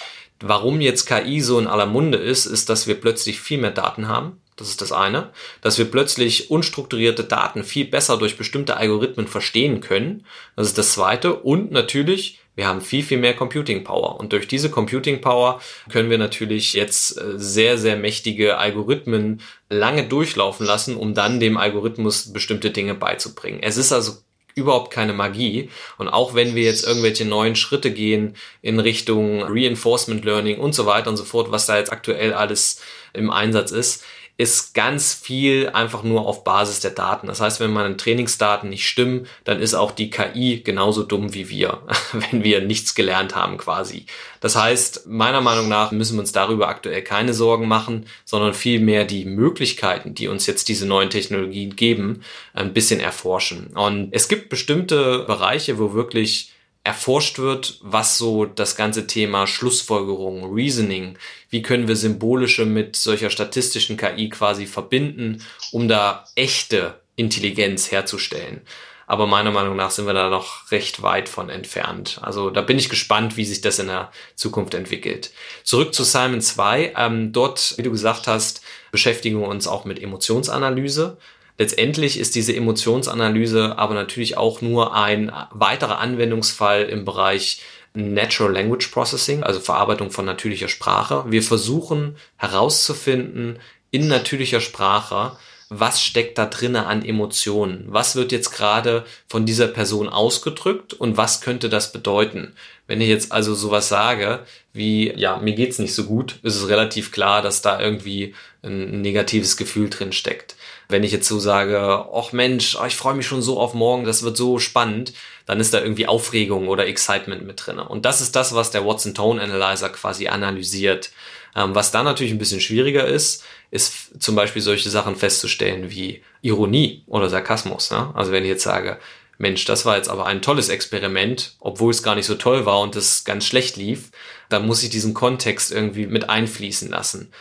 Warum 0.43 0.81
jetzt 0.81 1.07
KI 1.07 1.41
so 1.41 1.59
in 1.59 1.67
aller 1.67 1.87
Munde 1.87 2.19
ist, 2.19 2.47
ist, 2.47 2.69
dass 2.69 2.87
wir 2.87 2.97
plötzlich 2.97 3.41
viel 3.41 3.59
mehr 3.59 3.71
Daten 3.71 4.09
haben. 4.09 4.41
Das 4.57 4.69
ist 4.69 4.83
das 4.83 4.93
eine. 4.93 5.31
Dass 5.61 5.79
wir 5.79 5.87
plötzlich 5.87 6.51
unstrukturierte 6.51 7.25
Daten 7.25 7.65
viel 7.65 7.87
besser 7.87 8.19
durch 8.19 8.37
bestimmte 8.37 8.77
Algorithmen 8.77 9.27
verstehen 9.27 9.81
können. 9.81 10.27
Das 10.57 10.67
ist 10.67 10.79
das 10.79 10.93
zweite. 10.93 11.37
Und 11.37 11.71
natürlich, 11.71 12.41
wir 12.55 12.67
haben 12.67 12.81
viel, 12.81 13.03
viel 13.03 13.19
mehr 13.19 13.35
Computing 13.35 13.85
Power. 13.85 14.19
Und 14.21 14.33
durch 14.33 14.49
diese 14.49 14.69
Computing 14.69 15.21
Power 15.21 15.61
können 15.91 16.11
wir 16.11 16.19
natürlich 16.19 16.75
jetzt 16.75 17.19
äh, 17.19 17.39
sehr, 17.39 17.79
sehr 17.79 17.97
mächtige 17.97 18.59
Algorithmen 18.59 19.41
lange 19.71 20.07
durchlaufen 20.07 20.67
lassen, 20.67 20.97
um 20.97 21.15
dann 21.15 21.41
dem 21.41 21.57
Algorithmus 21.57 22.33
bestimmte 22.33 22.71
Dinge 22.71 22.95
beizubringen. 22.95 23.61
Es 23.63 23.77
ist 23.77 23.93
also 23.93 24.19
überhaupt 24.55 24.93
keine 24.93 25.13
Magie. 25.13 25.71
Und 25.99 26.09
auch 26.09 26.35
wenn 26.35 26.55
wir 26.55 26.65
jetzt 26.65 26.87
irgendwelche 26.87 27.25
neuen 27.25 27.57
Schritte 27.57 27.93
gehen 27.93 28.37
in 28.61 28.81
Richtung 28.81 29.43
Reinforcement 29.43 30.25
Learning 30.25 30.59
und 30.59 30.75
so 30.75 30.87
weiter 30.87 31.11
und 31.11 31.17
so 31.17 31.25
fort, 31.25 31.51
was 31.51 31.67
da 31.67 31.79
jetzt 31.79 31.93
aktuell 31.93 32.33
alles 32.33 32.81
im 33.13 33.31
Einsatz 33.31 33.71
ist, 33.71 34.05
ist 34.39 34.75
ganz 34.75 35.15
viel 35.15 35.69
einfach 35.69 36.03
nur 36.03 36.27
auf 36.27 36.43
Basis 36.43 36.81
der 36.81 36.93
Daten. 36.93 37.27
Das 37.27 37.41
heißt, 37.41 37.61
wenn 37.61 37.73
meine 37.73 37.97
Trainingsdaten 37.97 38.71
nicht 38.71 38.89
stimmen, 38.89 39.27
dann 39.45 39.61
ist 39.61 39.75
auch 39.75 39.93
die 39.93 40.11
KI 40.11 40.63
genauso 40.65 41.03
dumm 41.03 41.35
wie 41.35 41.49
wir, 41.49 41.83
wenn 42.13 42.43
wir 42.43 42.61
nichts 42.63 42.95
gelernt 42.95 43.37
haben 43.37 43.59
quasi. 43.59 44.07
Das 44.41 44.57
heißt, 44.57 45.07
meiner 45.07 45.41
Meinung 45.41 45.69
nach 45.69 45.93
müssen 45.93 46.17
wir 46.17 46.21
uns 46.21 46.33
darüber 46.33 46.69
aktuell 46.69 47.03
keine 47.03 47.35
Sorgen 47.35 47.69
machen, 47.69 48.07
sondern 48.25 48.55
vielmehr 48.55 49.05
die 49.05 49.25
Möglichkeiten, 49.25 50.15
die 50.15 50.29
uns 50.29 50.47
jetzt 50.47 50.69
diese 50.69 50.87
neuen 50.87 51.11
Technologien 51.11 51.77
geben, 51.77 52.23
ein 52.55 52.73
bisschen 52.73 53.01
erforschen. 53.01 53.69
Und 53.75 54.09
es 54.13 54.29
gibt 54.29 54.49
bestimmte 54.49 55.21
Bereiche, 55.21 55.79
wo 55.79 55.93
wirklich 55.93 56.52
erforscht 56.85 57.39
wird, 57.39 57.79
was 57.81 58.19
so 58.19 58.45
das 58.45 58.77
ganze 58.77 59.07
Thema 59.07 59.47
Schlussfolgerung, 59.47 60.53
Reasoning, 60.53 61.17
wie 61.49 61.63
können 61.63 61.87
wir 61.87 61.97
symbolische 61.97 62.67
mit 62.67 62.97
solcher 62.97 63.31
statistischen 63.31 63.97
KI 63.97 64.29
quasi 64.29 64.67
verbinden, 64.67 65.45
um 65.71 65.87
da 65.87 66.25
echte 66.35 67.01
Intelligenz 67.15 67.93
herzustellen. 67.93 68.63
Aber 69.07 69.27
meiner 69.27 69.51
Meinung 69.51 69.77
nach 69.77 69.91
sind 69.91 70.07
wir 70.07 70.15
da 70.15 70.31
noch 70.31 70.71
recht 70.73 71.03
weit 71.03 71.29
von 71.29 71.51
entfernt. 71.51 72.19
Also 72.23 72.51
da 72.51 72.63
bin 72.63 72.79
ich 72.79 72.89
gespannt, 72.89 73.37
wie 73.37 73.45
sich 73.45 73.61
das 73.61 73.79
in 73.79 73.89
der 73.89 74.11
Zukunft 74.37 74.75
entwickelt. 74.75 75.33
Zurück 75.65 75.93
zu 75.93 76.03
Simon 76.03 76.41
2. 76.41 76.95
Ähm, 76.97 77.33
dort, 77.33 77.75
wie 77.77 77.83
du 77.83 77.91
gesagt 77.91 78.27
hast, 78.27 78.63
beschäftigen 78.91 79.41
wir 79.41 79.49
uns 79.49 79.67
auch 79.67 79.85
mit 79.85 80.03
Emotionsanalyse. 80.03 81.19
Letztendlich 81.59 82.19
ist 82.19 82.35
diese 82.35 82.57
Emotionsanalyse 82.57 83.79
aber 83.79 83.95
natürlich 83.95 84.37
auch 84.37 84.63
nur 84.63 84.95
ein 84.95 85.33
weiterer 85.51 85.99
Anwendungsfall 85.99 86.85
im 86.85 87.05
Bereich 87.05 87.63
Natural 87.95 88.53
Language 88.53 88.89
Processing, 88.89 89.43
also 89.43 89.61
Verarbeitung 89.61 90.11
von 90.11 90.25
natürlicher 90.25 90.69
Sprache. 90.69 91.25
Wir 91.29 91.43
versuchen 91.43 92.17
herauszufinden, 92.37 93.59
in 93.91 94.09
natürlicher 94.09 94.61
Sprache, 94.61 95.37
was 95.69 96.03
steckt 96.03 96.37
da 96.37 96.47
drinnen 96.47 96.85
an 96.85 97.05
Emotionen? 97.05 97.85
Was 97.89 98.17
wird 98.17 98.33
jetzt 98.33 98.51
gerade 98.51 99.05
von 99.27 99.47
dieser 99.47 99.69
Person 99.69 100.09
ausgedrückt 100.09 100.93
und 100.93 101.17
was 101.17 101.41
könnte 101.41 101.69
das 101.69 101.93
bedeuten? 101.93 102.55
Wenn 102.87 103.01
ich 103.01 103.09
jetzt 103.09 103.33
also 103.33 103.55
sowas 103.55 103.89
sage, 103.89 104.41
wie, 104.73 105.13
ja, 105.17 105.39
mir 105.39 105.55
geht's 105.55 105.79
nicht 105.79 105.95
so 105.95 106.05
gut, 106.05 106.41
ist 106.43 106.57
es 106.57 106.69
relativ 106.69 107.11
klar, 107.11 107.41
dass 107.41 107.63
da 107.63 107.81
irgendwie 107.81 108.35
ein 108.63 109.01
negatives 109.01 109.57
Gefühl 109.57 109.89
drin 109.89 110.13
steckt. 110.13 110.57
Wenn 110.93 111.03
ich 111.03 111.11
jetzt 111.11 111.27
so 111.27 111.41
sage, 111.41 112.07
ach 112.15 112.33
Mensch, 112.33 112.77
oh, 112.81 112.85
ich 112.85 112.95
freue 112.95 113.15
mich 113.15 113.27
schon 113.27 113.43
so 113.43 113.59
auf 113.59 113.75
morgen, 113.75 114.05
das 114.05 114.23
wird 114.23 114.37
so 114.37 114.59
spannend, 114.59 115.13
dann 115.47 115.59
ist 115.59 115.75
da 115.75 115.81
irgendwie 115.81 116.07
Aufregung 116.07 116.69
oder 116.69 116.87
Excitement 116.87 117.45
mit 117.45 117.67
drin. 117.67 117.79
Und 117.81 118.05
das 118.05 118.21
ist 118.21 118.37
das, 118.37 118.55
was 118.55 118.71
der 118.71 118.87
Watson 118.87 119.15
Tone 119.15 119.43
Analyzer 119.43 119.89
quasi 119.89 120.29
analysiert. 120.29 121.11
Ähm, 121.57 121.75
was 121.75 121.91
da 121.91 122.03
natürlich 122.03 122.33
ein 122.33 122.39
bisschen 122.39 122.61
schwieriger 122.61 123.07
ist, 123.07 123.43
ist 123.71 124.23
zum 124.23 124.35
Beispiel 124.35 124.63
solche 124.63 124.91
Sachen 124.91 125.17
festzustellen 125.17 125.91
wie 125.91 126.23
Ironie 126.43 127.03
oder 127.07 127.29
Sarkasmus. 127.29 127.91
Ne? 127.91 128.13
Also 128.15 128.31
wenn 128.31 128.45
ich 128.45 128.51
jetzt 128.51 128.65
sage, 128.65 128.99
Mensch, 129.39 129.65
das 129.65 129.85
war 129.85 129.97
jetzt 129.97 130.09
aber 130.09 130.27
ein 130.27 130.41
tolles 130.41 130.69
Experiment, 130.69 131.57
obwohl 131.59 131.91
es 131.91 132.03
gar 132.03 132.15
nicht 132.15 132.27
so 132.27 132.37
toll 132.37 132.65
war 132.65 132.81
und 132.81 132.95
es 132.95 133.25
ganz 133.25 133.45
schlecht 133.45 133.77
lief, 133.77 134.11
dann 134.49 134.67
muss 134.67 134.83
ich 134.83 134.91
diesen 134.91 135.15
Kontext 135.15 135.73
irgendwie 135.73 136.07
mit 136.07 136.29
einfließen 136.29 136.89
lassen. 136.91 137.33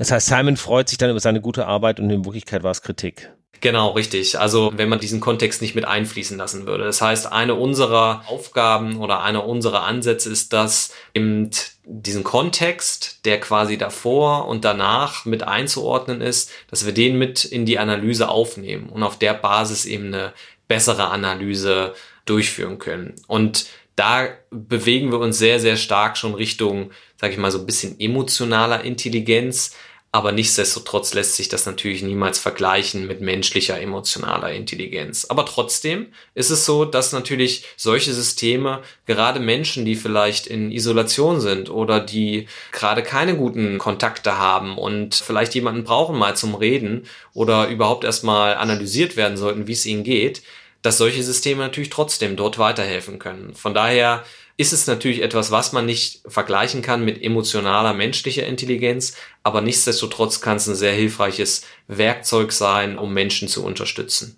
Das 0.00 0.10
heißt, 0.10 0.28
Simon 0.28 0.56
freut 0.56 0.88
sich 0.88 0.96
dann 0.96 1.10
über 1.10 1.20
seine 1.20 1.42
gute 1.42 1.66
Arbeit 1.66 2.00
und 2.00 2.08
in 2.08 2.24
Wirklichkeit 2.24 2.62
war 2.62 2.70
es 2.70 2.80
Kritik. 2.80 3.30
Genau, 3.60 3.90
richtig. 3.90 4.38
Also 4.38 4.72
wenn 4.74 4.88
man 4.88 4.98
diesen 4.98 5.20
Kontext 5.20 5.60
nicht 5.60 5.74
mit 5.74 5.84
einfließen 5.84 6.38
lassen 6.38 6.66
würde. 6.66 6.84
Das 6.84 7.02
heißt, 7.02 7.30
eine 7.30 7.54
unserer 7.54 8.24
Aufgaben 8.26 8.96
oder 8.96 9.22
einer 9.22 9.44
unserer 9.44 9.82
Ansätze 9.82 10.30
ist 10.30 10.54
dass 10.54 10.94
eben 11.12 11.50
diesen 11.84 12.24
Kontext, 12.24 13.26
der 13.26 13.40
quasi 13.40 13.76
davor 13.76 14.48
und 14.48 14.64
danach 14.64 15.26
mit 15.26 15.42
einzuordnen 15.42 16.22
ist, 16.22 16.50
dass 16.70 16.86
wir 16.86 16.94
den 16.94 17.18
mit 17.18 17.44
in 17.44 17.66
die 17.66 17.78
Analyse 17.78 18.30
aufnehmen 18.30 18.88
und 18.88 19.02
auf 19.02 19.18
der 19.18 19.34
Basis 19.34 19.84
eben 19.84 20.06
eine 20.06 20.32
bessere 20.66 21.08
Analyse 21.08 21.92
durchführen 22.24 22.78
können. 22.78 23.16
Und 23.26 23.66
da 23.96 24.28
bewegen 24.50 25.12
wir 25.12 25.18
uns 25.18 25.36
sehr, 25.36 25.60
sehr 25.60 25.76
stark 25.76 26.16
schon 26.16 26.32
Richtung, 26.32 26.90
sage 27.20 27.34
ich 27.34 27.38
mal, 27.38 27.50
so 27.50 27.58
ein 27.58 27.66
bisschen 27.66 28.00
emotionaler 28.00 28.82
Intelligenz, 28.82 29.76
aber 30.12 30.32
nichtsdestotrotz 30.32 31.14
lässt 31.14 31.36
sich 31.36 31.48
das 31.48 31.66
natürlich 31.66 32.02
niemals 32.02 32.40
vergleichen 32.40 33.06
mit 33.06 33.20
menschlicher 33.20 33.80
emotionaler 33.80 34.50
Intelligenz. 34.52 35.26
Aber 35.26 35.46
trotzdem 35.46 36.06
ist 36.34 36.50
es 36.50 36.66
so, 36.66 36.84
dass 36.84 37.12
natürlich 37.12 37.64
solche 37.76 38.12
Systeme, 38.12 38.82
gerade 39.06 39.38
Menschen, 39.38 39.84
die 39.84 39.94
vielleicht 39.94 40.48
in 40.48 40.72
Isolation 40.72 41.40
sind 41.40 41.70
oder 41.70 42.00
die 42.00 42.48
gerade 42.72 43.04
keine 43.04 43.36
guten 43.36 43.78
Kontakte 43.78 44.36
haben 44.36 44.78
und 44.78 45.14
vielleicht 45.14 45.54
jemanden 45.54 45.84
brauchen 45.84 46.18
mal 46.18 46.36
zum 46.36 46.56
Reden 46.56 47.06
oder 47.32 47.68
überhaupt 47.68 48.02
erstmal 48.02 48.56
analysiert 48.56 49.16
werden 49.16 49.36
sollten, 49.36 49.68
wie 49.68 49.72
es 49.72 49.86
ihnen 49.86 50.02
geht, 50.02 50.42
dass 50.82 50.98
solche 50.98 51.22
Systeme 51.22 51.62
natürlich 51.62 51.90
trotzdem 51.90 52.34
dort 52.34 52.58
weiterhelfen 52.58 53.20
können. 53.20 53.54
Von 53.54 53.74
daher 53.74 54.24
ist 54.60 54.74
es 54.74 54.86
natürlich 54.86 55.22
etwas, 55.22 55.50
was 55.50 55.72
man 55.72 55.86
nicht 55.86 56.20
vergleichen 56.26 56.82
kann 56.82 57.02
mit 57.02 57.22
emotionaler 57.22 57.94
menschlicher 57.94 58.46
Intelligenz, 58.46 59.14
aber 59.42 59.60
nichtsdestotrotz 59.60 60.40
kann 60.40 60.56
es 60.56 60.68
ein 60.68 60.74
sehr 60.74 60.92
hilfreiches 60.92 61.62
Werkzeug 61.86 62.52
sein, 62.52 62.98
um 62.98 63.12
Menschen 63.12 63.48
zu 63.48 63.64
unterstützen. 63.64 64.36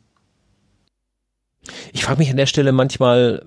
Ich 1.92 2.04
frage 2.04 2.18
mich 2.18 2.30
an 2.30 2.36
der 2.36 2.46
Stelle 2.46 2.72
manchmal, 2.72 3.44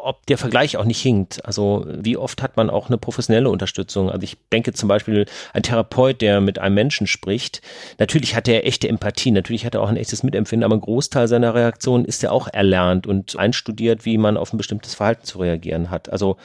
ob 0.00 0.24
der 0.26 0.38
Vergleich 0.38 0.76
auch 0.76 0.84
nicht 0.84 1.00
hinkt. 1.00 1.44
Also 1.44 1.84
wie 1.86 2.16
oft 2.16 2.42
hat 2.42 2.56
man 2.56 2.70
auch 2.70 2.88
eine 2.88 2.98
professionelle 2.98 3.50
Unterstützung? 3.50 4.10
Also 4.10 4.22
ich 4.22 4.36
denke 4.52 4.72
zum 4.72 4.88
Beispiel 4.88 5.26
ein 5.52 5.62
Therapeut, 5.62 6.20
der 6.20 6.40
mit 6.40 6.58
einem 6.58 6.74
Menschen 6.74 7.06
spricht, 7.06 7.60
natürlich 7.98 8.34
hat 8.34 8.48
er 8.48 8.66
echte 8.66 8.88
Empathie, 8.88 9.32
natürlich 9.32 9.66
hat 9.66 9.74
er 9.74 9.82
auch 9.82 9.88
ein 9.88 9.96
echtes 9.96 10.22
Mitempfinden, 10.22 10.64
aber 10.64 10.76
ein 10.76 10.80
Großteil 10.80 11.28
seiner 11.28 11.54
Reaktionen 11.54 12.04
ist 12.04 12.22
ja 12.22 12.30
auch 12.30 12.48
erlernt 12.48 13.06
und 13.06 13.38
einstudiert, 13.38 14.04
wie 14.04 14.18
man 14.18 14.36
auf 14.36 14.52
ein 14.52 14.56
bestimmtes 14.56 14.94
Verhalten 14.94 15.24
zu 15.24 15.38
reagieren 15.38 15.90
hat. 15.90 16.08
Also 16.10 16.36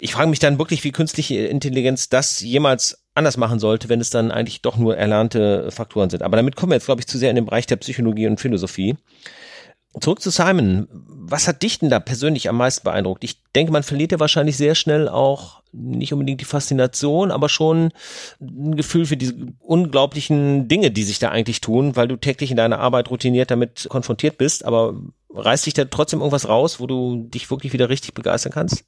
ich 0.00 0.12
frage 0.12 0.30
mich 0.30 0.38
dann 0.38 0.58
wirklich, 0.58 0.82
wie 0.84 0.92
künstliche 0.92 1.36
Intelligenz 1.36 2.08
das 2.08 2.40
jemals 2.40 2.99
anders 3.20 3.36
machen 3.36 3.60
sollte, 3.60 3.88
wenn 3.88 4.00
es 4.00 4.10
dann 4.10 4.32
eigentlich 4.32 4.62
doch 4.62 4.76
nur 4.76 4.96
erlernte 4.96 5.70
Faktoren 5.70 6.10
sind. 6.10 6.22
Aber 6.22 6.36
damit 6.36 6.56
kommen 6.56 6.72
wir 6.72 6.76
jetzt, 6.76 6.86
glaube 6.86 7.00
ich, 7.00 7.06
zu 7.06 7.18
sehr 7.18 7.30
in 7.30 7.36
den 7.36 7.46
Bereich 7.46 7.66
der 7.66 7.76
Psychologie 7.76 8.26
und 8.26 8.40
Philosophie. 8.40 8.96
Zurück 10.00 10.20
zu 10.20 10.30
Simon. 10.30 10.88
Was 10.90 11.48
hat 11.48 11.62
dich 11.62 11.78
denn 11.78 11.90
da 11.90 12.00
persönlich 12.00 12.48
am 12.48 12.56
meisten 12.56 12.84
beeindruckt? 12.84 13.24
Ich 13.24 13.42
denke, 13.54 13.72
man 13.72 13.82
verliert 13.82 14.12
ja 14.12 14.20
wahrscheinlich 14.20 14.56
sehr 14.56 14.74
schnell 14.74 15.08
auch 15.08 15.60
nicht 15.72 16.12
unbedingt 16.12 16.40
die 16.40 16.46
Faszination, 16.46 17.30
aber 17.30 17.48
schon 17.48 17.90
ein 18.40 18.76
Gefühl 18.76 19.06
für 19.06 19.16
diese 19.16 19.34
unglaublichen 19.60 20.66
Dinge, 20.66 20.90
die 20.90 21.04
sich 21.04 21.18
da 21.18 21.30
eigentlich 21.30 21.60
tun, 21.60 21.94
weil 21.96 22.08
du 22.08 22.16
täglich 22.16 22.50
in 22.50 22.56
deiner 22.56 22.80
Arbeit 22.80 23.10
routiniert 23.10 23.50
damit 23.50 23.86
konfrontiert 23.88 24.38
bist. 24.38 24.64
Aber 24.64 24.94
reißt 25.32 25.66
dich 25.66 25.74
da 25.74 25.84
trotzdem 25.84 26.20
irgendwas 26.20 26.48
raus, 26.48 26.80
wo 26.80 26.86
du 26.86 27.28
dich 27.28 27.50
wirklich 27.50 27.72
wieder 27.72 27.88
richtig 27.88 28.14
begeistern 28.14 28.52
kannst? 28.52 28.84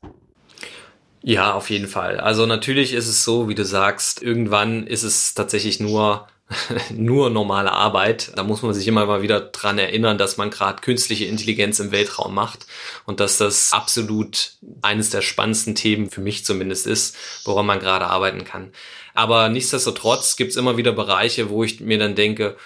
Ja, 1.23 1.55
auf 1.55 1.71
jeden 1.71 1.87
Fall. 1.87 2.19
Also 2.19 2.47
natürlich 2.47 2.93
ist 2.95 3.07
es 3.07 3.25
so, 3.25 3.49
wie 3.49 3.55
du 3.55 3.65
sagst, 3.65 4.23
irgendwann 4.23 4.87
ist 4.87 5.05
es 5.05 5.35
tatsächlich 5.35 5.79
nur 5.81 6.27
nur 6.91 7.31
normale 7.31 7.73
Arbeit. 7.73 8.33
Da 8.37 8.43
muss 8.43 8.63
man 8.63 8.75
sich 8.75 8.87
immer 8.89 9.07
mal 9.07 9.23
wieder 9.23 9.41
dran 9.41 9.79
erinnern, 9.79 10.19
dass 10.19 10.37
man 10.37 10.51
gerade 10.51 10.81
künstliche 10.81 11.25
Intelligenz 11.25 11.81
im 11.81 11.93
Weltraum 11.93 12.35
macht 12.35 12.67
und 13.07 13.21
dass 13.21 13.39
das 13.39 13.73
absolut 13.73 14.55
eines 14.83 15.11
der 15.11 15.23
spannendsten 15.23 15.75
Themen 15.75 16.11
für 16.11 16.21
mich 16.21 16.45
zumindest 16.45 16.87
ist, 16.87 17.17
woran 17.45 17.67
man 17.67 17.81
gerade 17.81 18.07
arbeiten 18.07 18.45
kann. 18.45 18.73
Aber 19.15 19.49
nichtsdestotrotz 19.49 20.37
gibt 20.37 20.51
es 20.53 20.57
immer 20.57 20.77
wieder 20.77 20.93
Bereiche, 20.93 21.51
wo 21.51 21.65
ich 21.65 21.81
mir 21.81 21.99
dann 21.99 22.15
denke, 22.15 22.57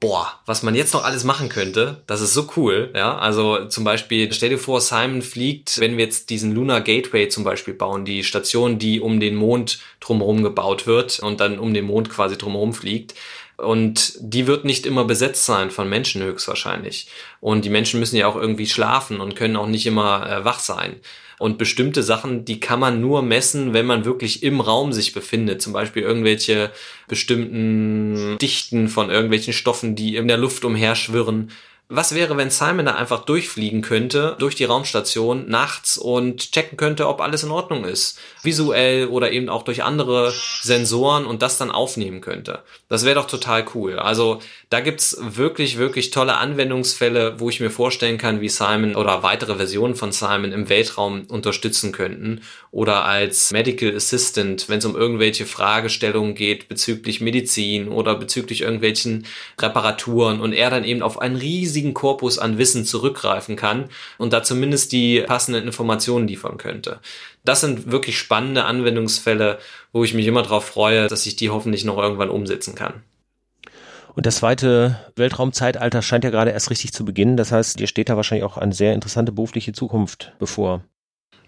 boah, 0.00 0.38
was 0.46 0.62
man 0.62 0.74
jetzt 0.74 0.94
noch 0.94 1.04
alles 1.04 1.24
machen 1.24 1.48
könnte, 1.48 2.02
das 2.06 2.20
ist 2.20 2.32
so 2.32 2.48
cool, 2.56 2.92
ja. 2.94 3.18
Also 3.18 3.66
zum 3.66 3.84
Beispiel, 3.84 4.32
stell 4.32 4.50
dir 4.50 4.58
vor, 4.58 4.80
Simon 4.80 5.22
fliegt, 5.22 5.80
wenn 5.80 5.96
wir 5.96 6.04
jetzt 6.04 6.30
diesen 6.30 6.54
Lunar 6.54 6.80
Gateway 6.80 7.28
zum 7.28 7.44
Beispiel 7.44 7.74
bauen, 7.74 8.04
die 8.04 8.22
Station, 8.22 8.78
die 8.78 9.00
um 9.00 9.18
den 9.18 9.34
Mond 9.34 9.80
drumherum 10.00 10.42
gebaut 10.42 10.86
wird 10.86 11.18
und 11.20 11.40
dann 11.40 11.58
um 11.58 11.74
den 11.74 11.86
Mond 11.86 12.10
quasi 12.10 12.38
drumherum 12.38 12.74
fliegt. 12.74 13.14
Und 13.58 14.14
die 14.20 14.46
wird 14.46 14.64
nicht 14.64 14.86
immer 14.86 15.04
besetzt 15.04 15.44
sein 15.44 15.72
von 15.72 15.88
Menschen 15.88 16.22
höchstwahrscheinlich. 16.22 17.08
Und 17.40 17.64
die 17.64 17.70
Menschen 17.70 17.98
müssen 17.98 18.16
ja 18.16 18.28
auch 18.28 18.36
irgendwie 18.36 18.66
schlafen 18.66 19.20
und 19.20 19.34
können 19.34 19.56
auch 19.56 19.66
nicht 19.66 19.84
immer 19.84 20.30
äh, 20.30 20.44
wach 20.44 20.60
sein. 20.60 20.96
Und 21.40 21.58
bestimmte 21.58 22.04
Sachen, 22.04 22.44
die 22.44 22.60
kann 22.60 22.78
man 22.78 23.00
nur 23.00 23.22
messen, 23.22 23.72
wenn 23.72 23.86
man 23.86 24.04
wirklich 24.04 24.44
im 24.44 24.60
Raum 24.60 24.92
sich 24.92 25.12
befindet. 25.12 25.60
Zum 25.60 25.72
Beispiel 25.72 26.02
irgendwelche 26.02 26.70
bestimmten 27.08 28.38
Dichten 28.38 28.88
von 28.88 29.10
irgendwelchen 29.10 29.52
Stoffen, 29.52 29.96
die 29.96 30.16
in 30.16 30.28
der 30.28 30.38
Luft 30.38 30.64
umherschwirren. 30.64 31.50
Was 31.90 32.14
wäre, 32.14 32.36
wenn 32.36 32.50
Simon 32.50 32.84
da 32.84 32.96
einfach 32.96 33.24
durchfliegen 33.24 33.80
könnte, 33.80 34.36
durch 34.38 34.54
die 34.54 34.64
Raumstation 34.64 35.48
nachts 35.48 35.96
und 35.96 36.52
checken 36.52 36.76
könnte, 36.76 37.08
ob 37.08 37.22
alles 37.22 37.44
in 37.44 37.50
Ordnung 37.50 37.86
ist? 37.86 38.18
Visuell 38.42 39.06
oder 39.06 39.32
eben 39.32 39.48
auch 39.48 39.62
durch 39.62 39.82
andere 39.82 40.34
Sensoren 40.60 41.24
und 41.24 41.40
das 41.40 41.56
dann 41.56 41.70
aufnehmen 41.70 42.20
könnte. 42.20 42.62
Das 42.90 43.06
wäre 43.06 43.14
doch 43.14 43.26
total 43.26 43.64
cool. 43.74 43.98
Also 43.98 44.40
da 44.68 44.80
gibt's 44.80 45.16
wirklich, 45.18 45.78
wirklich 45.78 46.10
tolle 46.10 46.36
Anwendungsfälle, 46.36 47.40
wo 47.40 47.48
ich 47.48 47.58
mir 47.58 47.70
vorstellen 47.70 48.18
kann, 48.18 48.42
wie 48.42 48.50
Simon 48.50 48.94
oder 48.94 49.22
weitere 49.22 49.56
Versionen 49.56 49.94
von 49.94 50.12
Simon 50.12 50.52
im 50.52 50.68
Weltraum 50.68 51.24
unterstützen 51.28 51.92
könnten. 51.92 52.42
Oder 52.70 53.06
als 53.06 53.50
Medical 53.50 53.96
Assistant, 53.96 54.68
wenn 54.68 54.80
es 54.80 54.84
um 54.84 54.94
irgendwelche 54.94 55.46
Fragestellungen 55.46 56.34
geht 56.34 56.68
bezüglich 56.68 57.22
Medizin 57.22 57.88
oder 57.88 58.14
bezüglich 58.14 58.60
irgendwelchen 58.60 59.24
Reparaturen 59.58 60.42
und 60.42 60.52
er 60.52 60.68
dann 60.68 60.84
eben 60.84 61.00
auf 61.00 61.18
einen 61.18 61.36
riesigen 61.36 61.77
Korpus 61.94 62.38
an 62.38 62.58
Wissen 62.58 62.84
zurückgreifen 62.84 63.56
kann 63.56 63.88
und 64.18 64.32
da 64.32 64.42
zumindest 64.42 64.92
die 64.92 65.22
passenden 65.22 65.64
Informationen 65.64 66.28
liefern 66.28 66.58
könnte. 66.58 67.00
Das 67.44 67.60
sind 67.60 67.90
wirklich 67.90 68.18
spannende 68.18 68.64
Anwendungsfälle, 68.64 69.58
wo 69.92 70.04
ich 70.04 70.14
mich 70.14 70.26
immer 70.26 70.42
darauf 70.42 70.64
freue, 70.64 71.08
dass 71.08 71.26
ich 71.26 71.36
die 71.36 71.50
hoffentlich 71.50 71.84
noch 71.84 71.98
irgendwann 71.98 72.30
umsetzen 72.30 72.74
kann. 72.74 73.02
Und 74.14 74.26
das 74.26 74.38
zweite 74.38 74.98
Weltraumzeitalter 75.14 76.02
scheint 76.02 76.24
ja 76.24 76.30
gerade 76.30 76.50
erst 76.50 76.70
richtig 76.70 76.92
zu 76.92 77.04
beginnen. 77.04 77.36
Das 77.36 77.52
heißt, 77.52 77.78
dir 77.78 77.86
steht 77.86 78.08
da 78.08 78.16
wahrscheinlich 78.16 78.44
auch 78.44 78.56
eine 78.58 78.74
sehr 78.74 78.92
interessante 78.92 79.30
berufliche 79.30 79.72
Zukunft 79.72 80.32
bevor. 80.40 80.82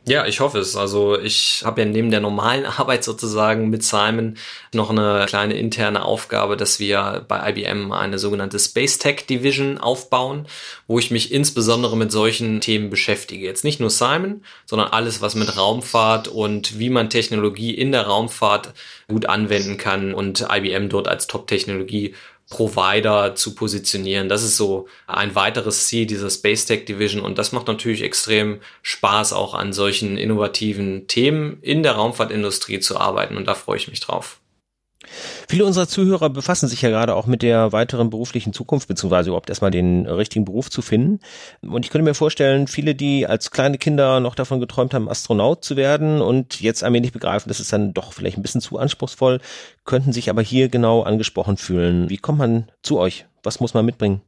Ja, 0.07 0.27
ich 0.27 0.41
hoffe 0.41 0.59
es. 0.59 0.77
Also 0.77 1.19
ich 1.19 1.63
habe 1.65 1.83
ja 1.83 1.87
neben 1.87 2.11
der 2.11 2.21
normalen 2.21 2.65
Arbeit 2.79 3.05
sozusagen 3.05 3.69
mit 3.69 3.85
Simon 3.85 4.39
noch 4.73 4.89
eine 4.91 5.27
kleine 5.29 5.55
interne 5.55 6.05
Aufgabe, 6.05 6.57
dass 6.57 6.81
wir 6.81 7.25
bei 7.29 7.51
IBM 7.51 7.93
eine 7.93 8.19
sogenannte 8.19 8.59
Space 8.59 8.99
Tech 8.99 9.27
Division 9.29 9.79
aufbauen, 9.79 10.47
wo 10.87 10.99
ich 10.99 11.11
mich 11.11 11.33
insbesondere 11.33 11.97
mit 11.99 12.11
solchen 12.13 12.61
Themen 12.61 12.89
beschäftige. 12.89 13.45
Jetzt 13.45 13.63
nicht 13.63 13.79
nur 13.79 13.91
Simon, 13.91 14.43
sondern 14.65 14.89
alles, 14.89 15.21
was 15.21 15.35
mit 15.35 15.57
Raumfahrt 15.57 16.29
und 16.29 16.79
wie 16.79 16.91
man 16.91 17.11
Technologie 17.11 17.75
in 17.75 17.93
der 17.93 18.07
Raumfahrt 18.07 18.73
gut 19.07 19.27
anwenden 19.27 19.77
kann 19.77 20.15
und 20.15 20.47
IBM 20.51 20.89
dort 20.89 21.09
als 21.09 21.27
Top-Technologie 21.27 22.15
Provider 22.51 23.37
zu 23.37 23.55
positionieren. 23.55 24.29
Das 24.29 24.43
ist 24.43 24.57
so 24.57 24.89
ein 25.07 25.35
weiteres 25.35 25.87
Ziel 25.87 26.05
dieser 26.05 26.29
Space 26.29 26.67
Tech 26.67 26.85
Division 26.85 27.23
und 27.23 27.39
das 27.39 27.53
macht 27.53 27.69
natürlich 27.69 28.03
extrem 28.03 28.61
Spaß, 28.83 29.33
auch 29.33 29.55
an 29.55 29.73
solchen 29.73 30.19
innovativen 30.19 31.07
Themen 31.07 31.59
in 31.63 31.83
der 31.83 31.93
Raumfahrtindustrie 31.93 32.81
zu 32.81 32.99
arbeiten 32.99 33.37
und 33.37 33.47
da 33.47 33.55
freue 33.55 33.79
ich 33.79 33.89
mich 33.89 34.01
drauf. 34.01 34.40
Viele 35.49 35.65
unserer 35.65 35.89
Zuhörer 35.89 36.31
befassen 36.31 36.69
sich 36.69 36.83
ja 36.83 36.91
gerade 36.91 37.15
auch 37.15 37.27
mit 37.27 37.43
der 37.43 37.73
weiteren 37.73 38.11
beruflichen 38.11 38.53
Zukunft, 38.53 38.89
beziehungsweise 38.89 39.31
überhaupt 39.31 39.49
erstmal 39.49 39.71
den 39.71 40.07
richtigen 40.07 40.45
Beruf 40.45 40.71
zu 40.71 40.83
finden. 40.83 41.21
Und 41.63 41.85
ich 41.85 41.91
könnte 41.91 42.05
mir 42.05 42.15
vorstellen, 42.15 42.67
viele, 42.67 42.95
die 42.95 43.27
als 43.27 43.51
kleine 43.51 43.79
Kinder 43.79 44.21
noch 44.21 44.35
davon 44.35 44.61
geträumt 44.61 44.95
haben, 44.95 45.09
Astronaut 45.09 45.65
zu 45.65 45.77
werden 45.77 46.21
und 46.21 46.61
jetzt 46.61 46.85
allmählich 46.85 47.13
begreifen, 47.13 47.49
das 47.49 47.61
ist 47.61 47.73
dann 47.73 47.95
doch 47.95 48.13
vielleicht 48.13 48.39
ein 48.39 48.43
bisschen 48.43 48.61
zu 48.61 48.79
anspruchsvoll, 48.79 49.41
könnten 49.85 50.13
sich 50.13 50.31
aber 50.31 50.43
hier 50.43 50.69
genau 50.69 51.03
angesprochen 51.03 51.57
fühlen. 51.57 52.11
Wie 52.11 52.19
kommt 52.19 52.39
man 52.39 52.71
zu 52.83 52.99
euch? 52.99 53.27
Was 53.43 53.61
muss 53.61 53.75
man 53.75 53.85
mitbringen? 53.85 54.23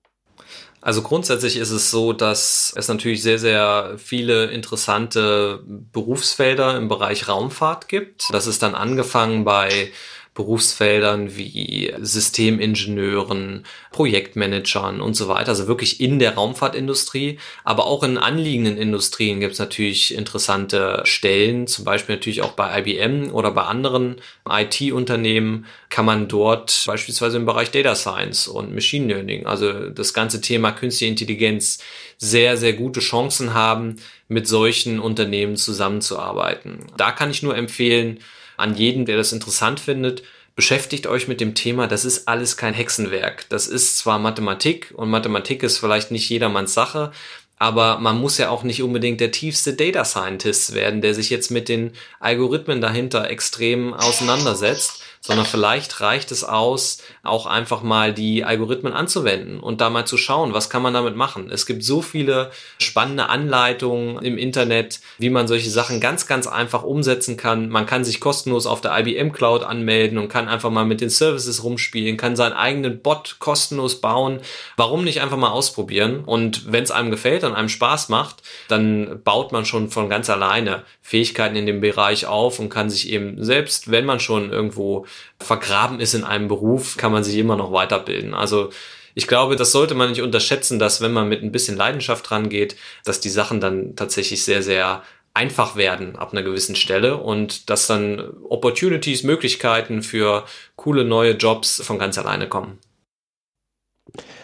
Also 0.83 1.03
grundsätzlich 1.03 1.57
ist 1.59 1.71
es 1.71 1.93
so, 1.93 2.13
dass 2.13 2.75
es 2.77 2.89
natürlich 2.89 3.23
sehr, 3.23 3.39
sehr 3.39 3.95
viele 3.99 4.47
interessante 4.47 5.63
Berufsfelder 5.65 6.77
im 6.77 6.89
Bereich 6.89 7.29
Raumfahrt 7.29 7.89
gibt. 7.89 8.35
Das 8.35 8.49
ist 8.49 8.65
dann 8.65 8.75
angefangen 8.75 9.45
bei 9.45 9.93
Berufsfeldern 10.35 11.37
wie 11.37 11.93
Systemingenieuren, 12.01 13.65
Projektmanagern 13.91 15.03
und 15.03 15.15
so 15.15 15.29
weiter. 15.29 15.51
Also 15.51 15.69
wirklich 15.69 16.01
in 16.01 16.19
der 16.19 16.35
Raumfahrtindustrie, 16.35 17.39
aber 17.65 17.87
auch 17.87 18.03
in 18.03 18.17
anliegenden 18.17 18.79
Industrien 18.79 19.41
gibt 19.41 19.53
es 19.53 19.59
natürlich 19.59 20.15
interessante 20.15 21.03
Stellen, 21.05 21.67
zum 21.67 21.85
Beispiel 21.85 22.15
natürlich 22.15 22.41
auch 22.41 22.53
bei 22.53 22.81
IBM 22.81 23.31
oder 23.31 23.51
bei 23.51 23.63
anderen 23.63 24.17
IT-Unternehmen 24.49 25.67
kann 25.91 26.07
man 26.07 26.29
dort 26.29 26.83
beispielsweise 26.87 27.37
im 27.37 27.45
Bereich 27.45 27.71
Data 27.71 27.95
Science 27.95 28.49
und 28.49 28.75
Machine 28.75 29.13
Learning, 29.13 29.45
also 29.45 29.91
das 29.91 30.15
ganze 30.15 30.41
Thema 30.41 30.73
künstliche 30.73 31.11
Intelligenz, 31.11 31.79
sehr, 32.17 32.57
sehr 32.57 32.73
gute 32.73 33.01
Chancen 33.01 33.53
haben, 33.53 33.97
mit 34.29 34.49
solchen 34.49 34.99
Unternehmen 34.99 35.57
zusammenzuarbeiten. 35.57 36.87
Da 36.97 37.13
kann 37.13 37.31
ich 37.31 37.43
nur 37.43 37.55
empfehlen, 37.55 38.21
an 38.63 38.75
jeden, 38.75 39.05
der 39.05 39.17
das 39.17 39.33
interessant 39.33 39.81
findet, 39.81 40.23
beschäftigt 40.55 41.07
euch 41.07 41.29
mit 41.29 41.41
dem 41.41 41.55
Thema, 41.55 41.87
das 41.87 42.05
ist 42.05 42.29
alles 42.29 42.57
kein 42.57 42.75
Hexenwerk. 42.75 43.49
Das 43.49 43.67
ist 43.67 43.99
zwar 43.99 44.19
Mathematik 44.19 44.93
und 44.95 45.11
Mathematik 45.11 45.63
ist 45.63 45.79
vielleicht 45.79 46.11
nicht 46.11 46.29
jedermanns 46.29 46.75
Sache, 46.75 47.13
aber 47.59 47.99
man 47.99 48.21
muss 48.21 48.39
ja 48.39 48.51
auch 48.51 48.65
nicht 48.65 48.83
unbedingt 48.83 49.21
der 49.21 49.31
tiefste 49.31 49.75
Data 49.75 50.05
Scientist 50.05 50.75
werden, 50.75 51.01
der 51.01 51.15
sich 51.15 51.31
jetzt 51.31 51.51
mit 51.51 51.69
den 51.69 51.93
Algorithmen 52.19 52.81
dahinter 52.81 53.31
extrem 53.31 53.95
auseinandersetzt, 53.95 55.03
sondern 55.23 55.47
vielleicht 55.47 56.01
reicht 56.01 56.33
es 56.33 56.43
aus, 56.43 56.99
auch 57.23 57.47
einfach 57.47 57.83
mal 57.83 58.13
die 58.13 58.45
Algorithmen 58.45 58.93
anzuwenden 58.93 59.61
und 59.61 59.81
da 59.81 59.89
mal 59.89 60.05
zu 60.05 60.17
schauen, 60.17 60.53
was 60.53 60.69
kann 60.69 60.83
man 60.83 60.95
damit 60.95 61.15
machen. 61.15 61.49
Es 61.51 61.65
gibt 61.65 61.85
so 61.85 62.03
viele 62.03 62.51
spannende 62.79 63.29
Anleitungen 63.29 64.21
im 64.25 64.37
Internet, 64.37 64.99
wie 65.19 65.31
man 65.31 65.47
solche 65.47 65.71
Sachen 65.71 66.01
ganz, 66.01 66.27
ganz 66.27 66.49
einfach 66.49 66.83
umsetzen 66.83 67.37
kann. 67.37 67.69
Man 67.69 67.87
kann 67.87 68.05
sich 68.05 68.21
kostenlos 68.21 68.67
auf 68.67 68.81
der 68.81 68.99
IBM 68.99 69.31
Cloud 69.31 69.63
anmelden 69.63 70.19
und 70.19 70.29
kann 70.29 70.49
einfach 70.49 70.71
mal 70.71 70.85
mit 70.85 71.01
den 71.01 71.11
Services 71.11 71.63
rumspielen, 71.63 72.17
kann 72.17 72.35
seinen 72.35 72.55
eigenen 72.55 73.01
Bot 73.01 73.37
kostenlos 73.39 74.01
bauen. 74.01 74.41
Warum 74.77 75.05
nicht 75.05 75.23
einfach 75.23 75.37
mal 75.37 75.51
ausprobieren? 75.51 76.25
Und 76.25 76.73
wenn 76.73 76.83
es 76.83 76.91
einem 76.91 77.13
gefällt 77.13 77.45
und 77.45 77.55
einem 77.55 77.69
Spaß 77.69 78.09
macht, 78.09 78.43
dann 78.67 79.21
baut 79.23 79.53
man 79.53 79.67
schon 79.67 79.89
von 79.89 80.09
ganz 80.09 80.29
alleine 80.29 80.83
Fähigkeiten 81.01 81.55
in 81.55 81.67
dem 81.67 81.81
Bereich 81.81 82.27
auf 82.27 82.59
und 82.59 82.71
kann 82.71 82.91
sich 82.91 83.09
eben 83.09 83.43
selbst, 83.45 83.93
wenn 83.93 84.05
man 84.05 84.19
schon 84.19 84.51
irgendwo 84.51 85.07
vergraben 85.39 86.01
ist 86.01 86.15
in 86.15 86.25
einem 86.25 86.49
Beruf, 86.49 86.97
kann 86.97 87.13
man 87.13 87.25
sich 87.25 87.37
immer 87.37 87.57
noch 87.57 87.73
weiterbilden. 87.73 88.35
Also 88.35 88.71
ich 89.15 89.27
glaube, 89.27 89.57
das 89.57 89.73
sollte 89.73 89.95
man 89.95 90.11
nicht 90.11 90.23
unterschätzen, 90.23 90.79
dass 90.79 91.01
wenn 91.01 91.13
man 91.13 91.29
mit 91.29 91.43
ein 91.43 91.53
bisschen 91.53 91.77
Leidenschaft 91.77 92.31
rangeht, 92.31 92.77
dass 93.05 93.21
die 93.21 93.31
Sachen 93.31 93.61
dann 93.61 93.95
tatsächlich 93.97 94.45
sehr, 94.45 94.63
sehr 94.63 95.03
einfach 95.35 95.77
werden 95.77 96.17
ab 96.17 96.33
einer 96.33 96.43
gewissen 96.43 96.77
Stelle 96.77 97.17
und 97.17 97.71
dass 97.71 97.87
dann 97.87 98.21
Opportunities, 98.49 99.23
Möglichkeiten 99.23 100.03
für 100.03 100.45
coole 100.77 101.05
neue 101.05 101.33
Jobs 101.33 101.83
von 101.83 101.99
ganz 101.99 102.19
alleine 102.19 102.49
kommen. 102.49 102.79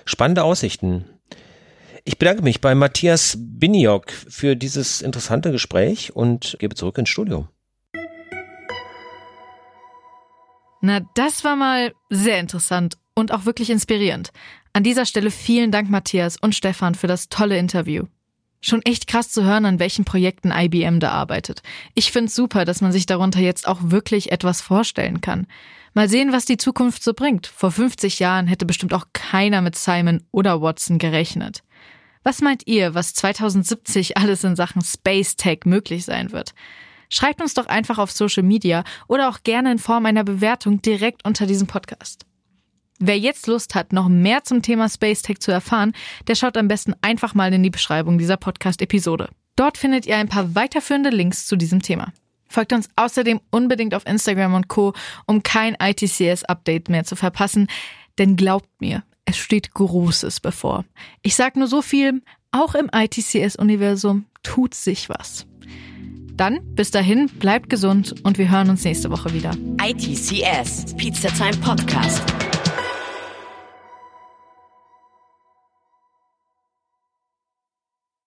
Spannende 0.04 0.44
Aussichten. 0.44 1.04
Ich 2.04 2.16
bedanke 2.16 2.42
mich 2.42 2.62
bei 2.62 2.74
Matthias 2.74 3.36
Biniok 3.38 4.10
für 4.10 4.56
dieses 4.56 5.02
interessante 5.02 5.52
Gespräch 5.52 6.16
und 6.16 6.56
gebe 6.58 6.74
zurück 6.74 6.96
ins 6.96 7.10
Studio. 7.10 7.48
Na, 10.80 11.00
das 11.14 11.44
war 11.44 11.56
mal 11.56 11.92
sehr 12.08 12.38
interessant 12.38 12.98
und 13.14 13.32
auch 13.32 13.44
wirklich 13.44 13.70
inspirierend. 13.70 14.30
An 14.72 14.84
dieser 14.84 15.06
Stelle 15.06 15.30
vielen 15.30 15.72
Dank, 15.72 15.90
Matthias 15.90 16.36
und 16.36 16.54
Stefan, 16.54 16.94
für 16.94 17.08
das 17.08 17.28
tolle 17.28 17.58
Interview. 17.58 18.04
Schon 18.60 18.82
echt 18.82 19.06
krass 19.06 19.30
zu 19.30 19.44
hören, 19.44 19.64
an 19.64 19.78
welchen 19.78 20.04
Projekten 20.04 20.50
IBM 20.50 20.98
da 21.00 21.10
arbeitet. 21.10 21.62
Ich 21.94 22.10
find's 22.10 22.34
super, 22.34 22.64
dass 22.64 22.80
man 22.80 22.92
sich 22.92 23.06
darunter 23.06 23.40
jetzt 23.40 23.66
auch 23.68 23.78
wirklich 23.82 24.32
etwas 24.32 24.60
vorstellen 24.60 25.20
kann. 25.20 25.46
Mal 25.94 26.08
sehen, 26.08 26.32
was 26.32 26.44
die 26.44 26.56
Zukunft 26.56 27.02
so 27.02 27.14
bringt. 27.14 27.46
Vor 27.46 27.70
50 27.70 28.18
Jahren 28.18 28.46
hätte 28.46 28.66
bestimmt 28.66 28.94
auch 28.94 29.06
keiner 29.12 29.62
mit 29.62 29.76
Simon 29.76 30.22
oder 30.32 30.60
Watson 30.60 30.98
gerechnet. 30.98 31.62
Was 32.24 32.40
meint 32.40 32.66
ihr, 32.66 32.94
was 32.94 33.14
2070 33.14 34.16
alles 34.16 34.44
in 34.44 34.54
Sachen 34.54 34.82
Space 34.82 35.36
Tech 35.36 35.60
möglich 35.64 36.04
sein 36.04 36.32
wird? 36.32 36.52
Schreibt 37.08 37.40
uns 37.40 37.54
doch 37.54 37.66
einfach 37.66 37.98
auf 37.98 38.10
Social 38.10 38.42
Media 38.42 38.84
oder 39.06 39.28
auch 39.28 39.42
gerne 39.42 39.72
in 39.72 39.78
Form 39.78 40.06
einer 40.06 40.24
Bewertung 40.24 40.82
direkt 40.82 41.24
unter 41.24 41.46
diesem 41.46 41.66
Podcast. 41.66 42.26
Wer 43.00 43.18
jetzt 43.18 43.46
Lust 43.46 43.74
hat, 43.74 43.92
noch 43.92 44.08
mehr 44.08 44.42
zum 44.42 44.60
Thema 44.60 44.88
Space 44.88 45.22
Tech 45.22 45.38
zu 45.38 45.52
erfahren, 45.52 45.92
der 46.26 46.34
schaut 46.34 46.56
am 46.56 46.68
besten 46.68 46.94
einfach 47.00 47.34
mal 47.34 47.52
in 47.54 47.62
die 47.62 47.70
Beschreibung 47.70 48.18
dieser 48.18 48.36
Podcast-Episode. 48.36 49.28
Dort 49.54 49.78
findet 49.78 50.06
ihr 50.06 50.16
ein 50.16 50.28
paar 50.28 50.54
weiterführende 50.54 51.10
Links 51.10 51.46
zu 51.46 51.56
diesem 51.56 51.80
Thema. 51.80 52.12
Folgt 52.48 52.72
uns 52.72 52.88
außerdem 52.96 53.40
unbedingt 53.50 53.94
auf 53.94 54.06
Instagram 54.06 54.54
und 54.54 54.68
Co., 54.68 54.94
um 55.26 55.42
kein 55.42 55.74
ITCS-Update 55.74 56.88
mehr 56.88 57.04
zu 57.04 57.14
verpassen, 57.14 57.68
denn 58.18 58.36
glaubt 58.36 58.68
mir, 58.80 59.04
es 59.24 59.36
steht 59.36 59.74
Großes 59.74 60.40
bevor. 60.40 60.84
Ich 61.22 61.36
sag 61.36 61.56
nur 61.56 61.68
so 61.68 61.82
viel, 61.82 62.22
auch 62.50 62.74
im 62.74 62.88
ITCS-Universum 62.92 64.24
tut 64.42 64.74
sich 64.74 65.08
was. 65.08 65.47
Dann 66.38 66.60
bis 66.74 66.92
dahin, 66.92 67.26
bleibt 67.26 67.68
gesund 67.68 68.14
und 68.22 68.38
wir 68.38 68.50
hören 68.50 68.70
uns 68.70 68.84
nächste 68.84 69.10
Woche 69.10 69.34
wieder. 69.34 69.50
ITCS, 69.82 70.94
Pizza 70.96 71.28
Time 71.30 71.56
Podcast. 71.60 72.22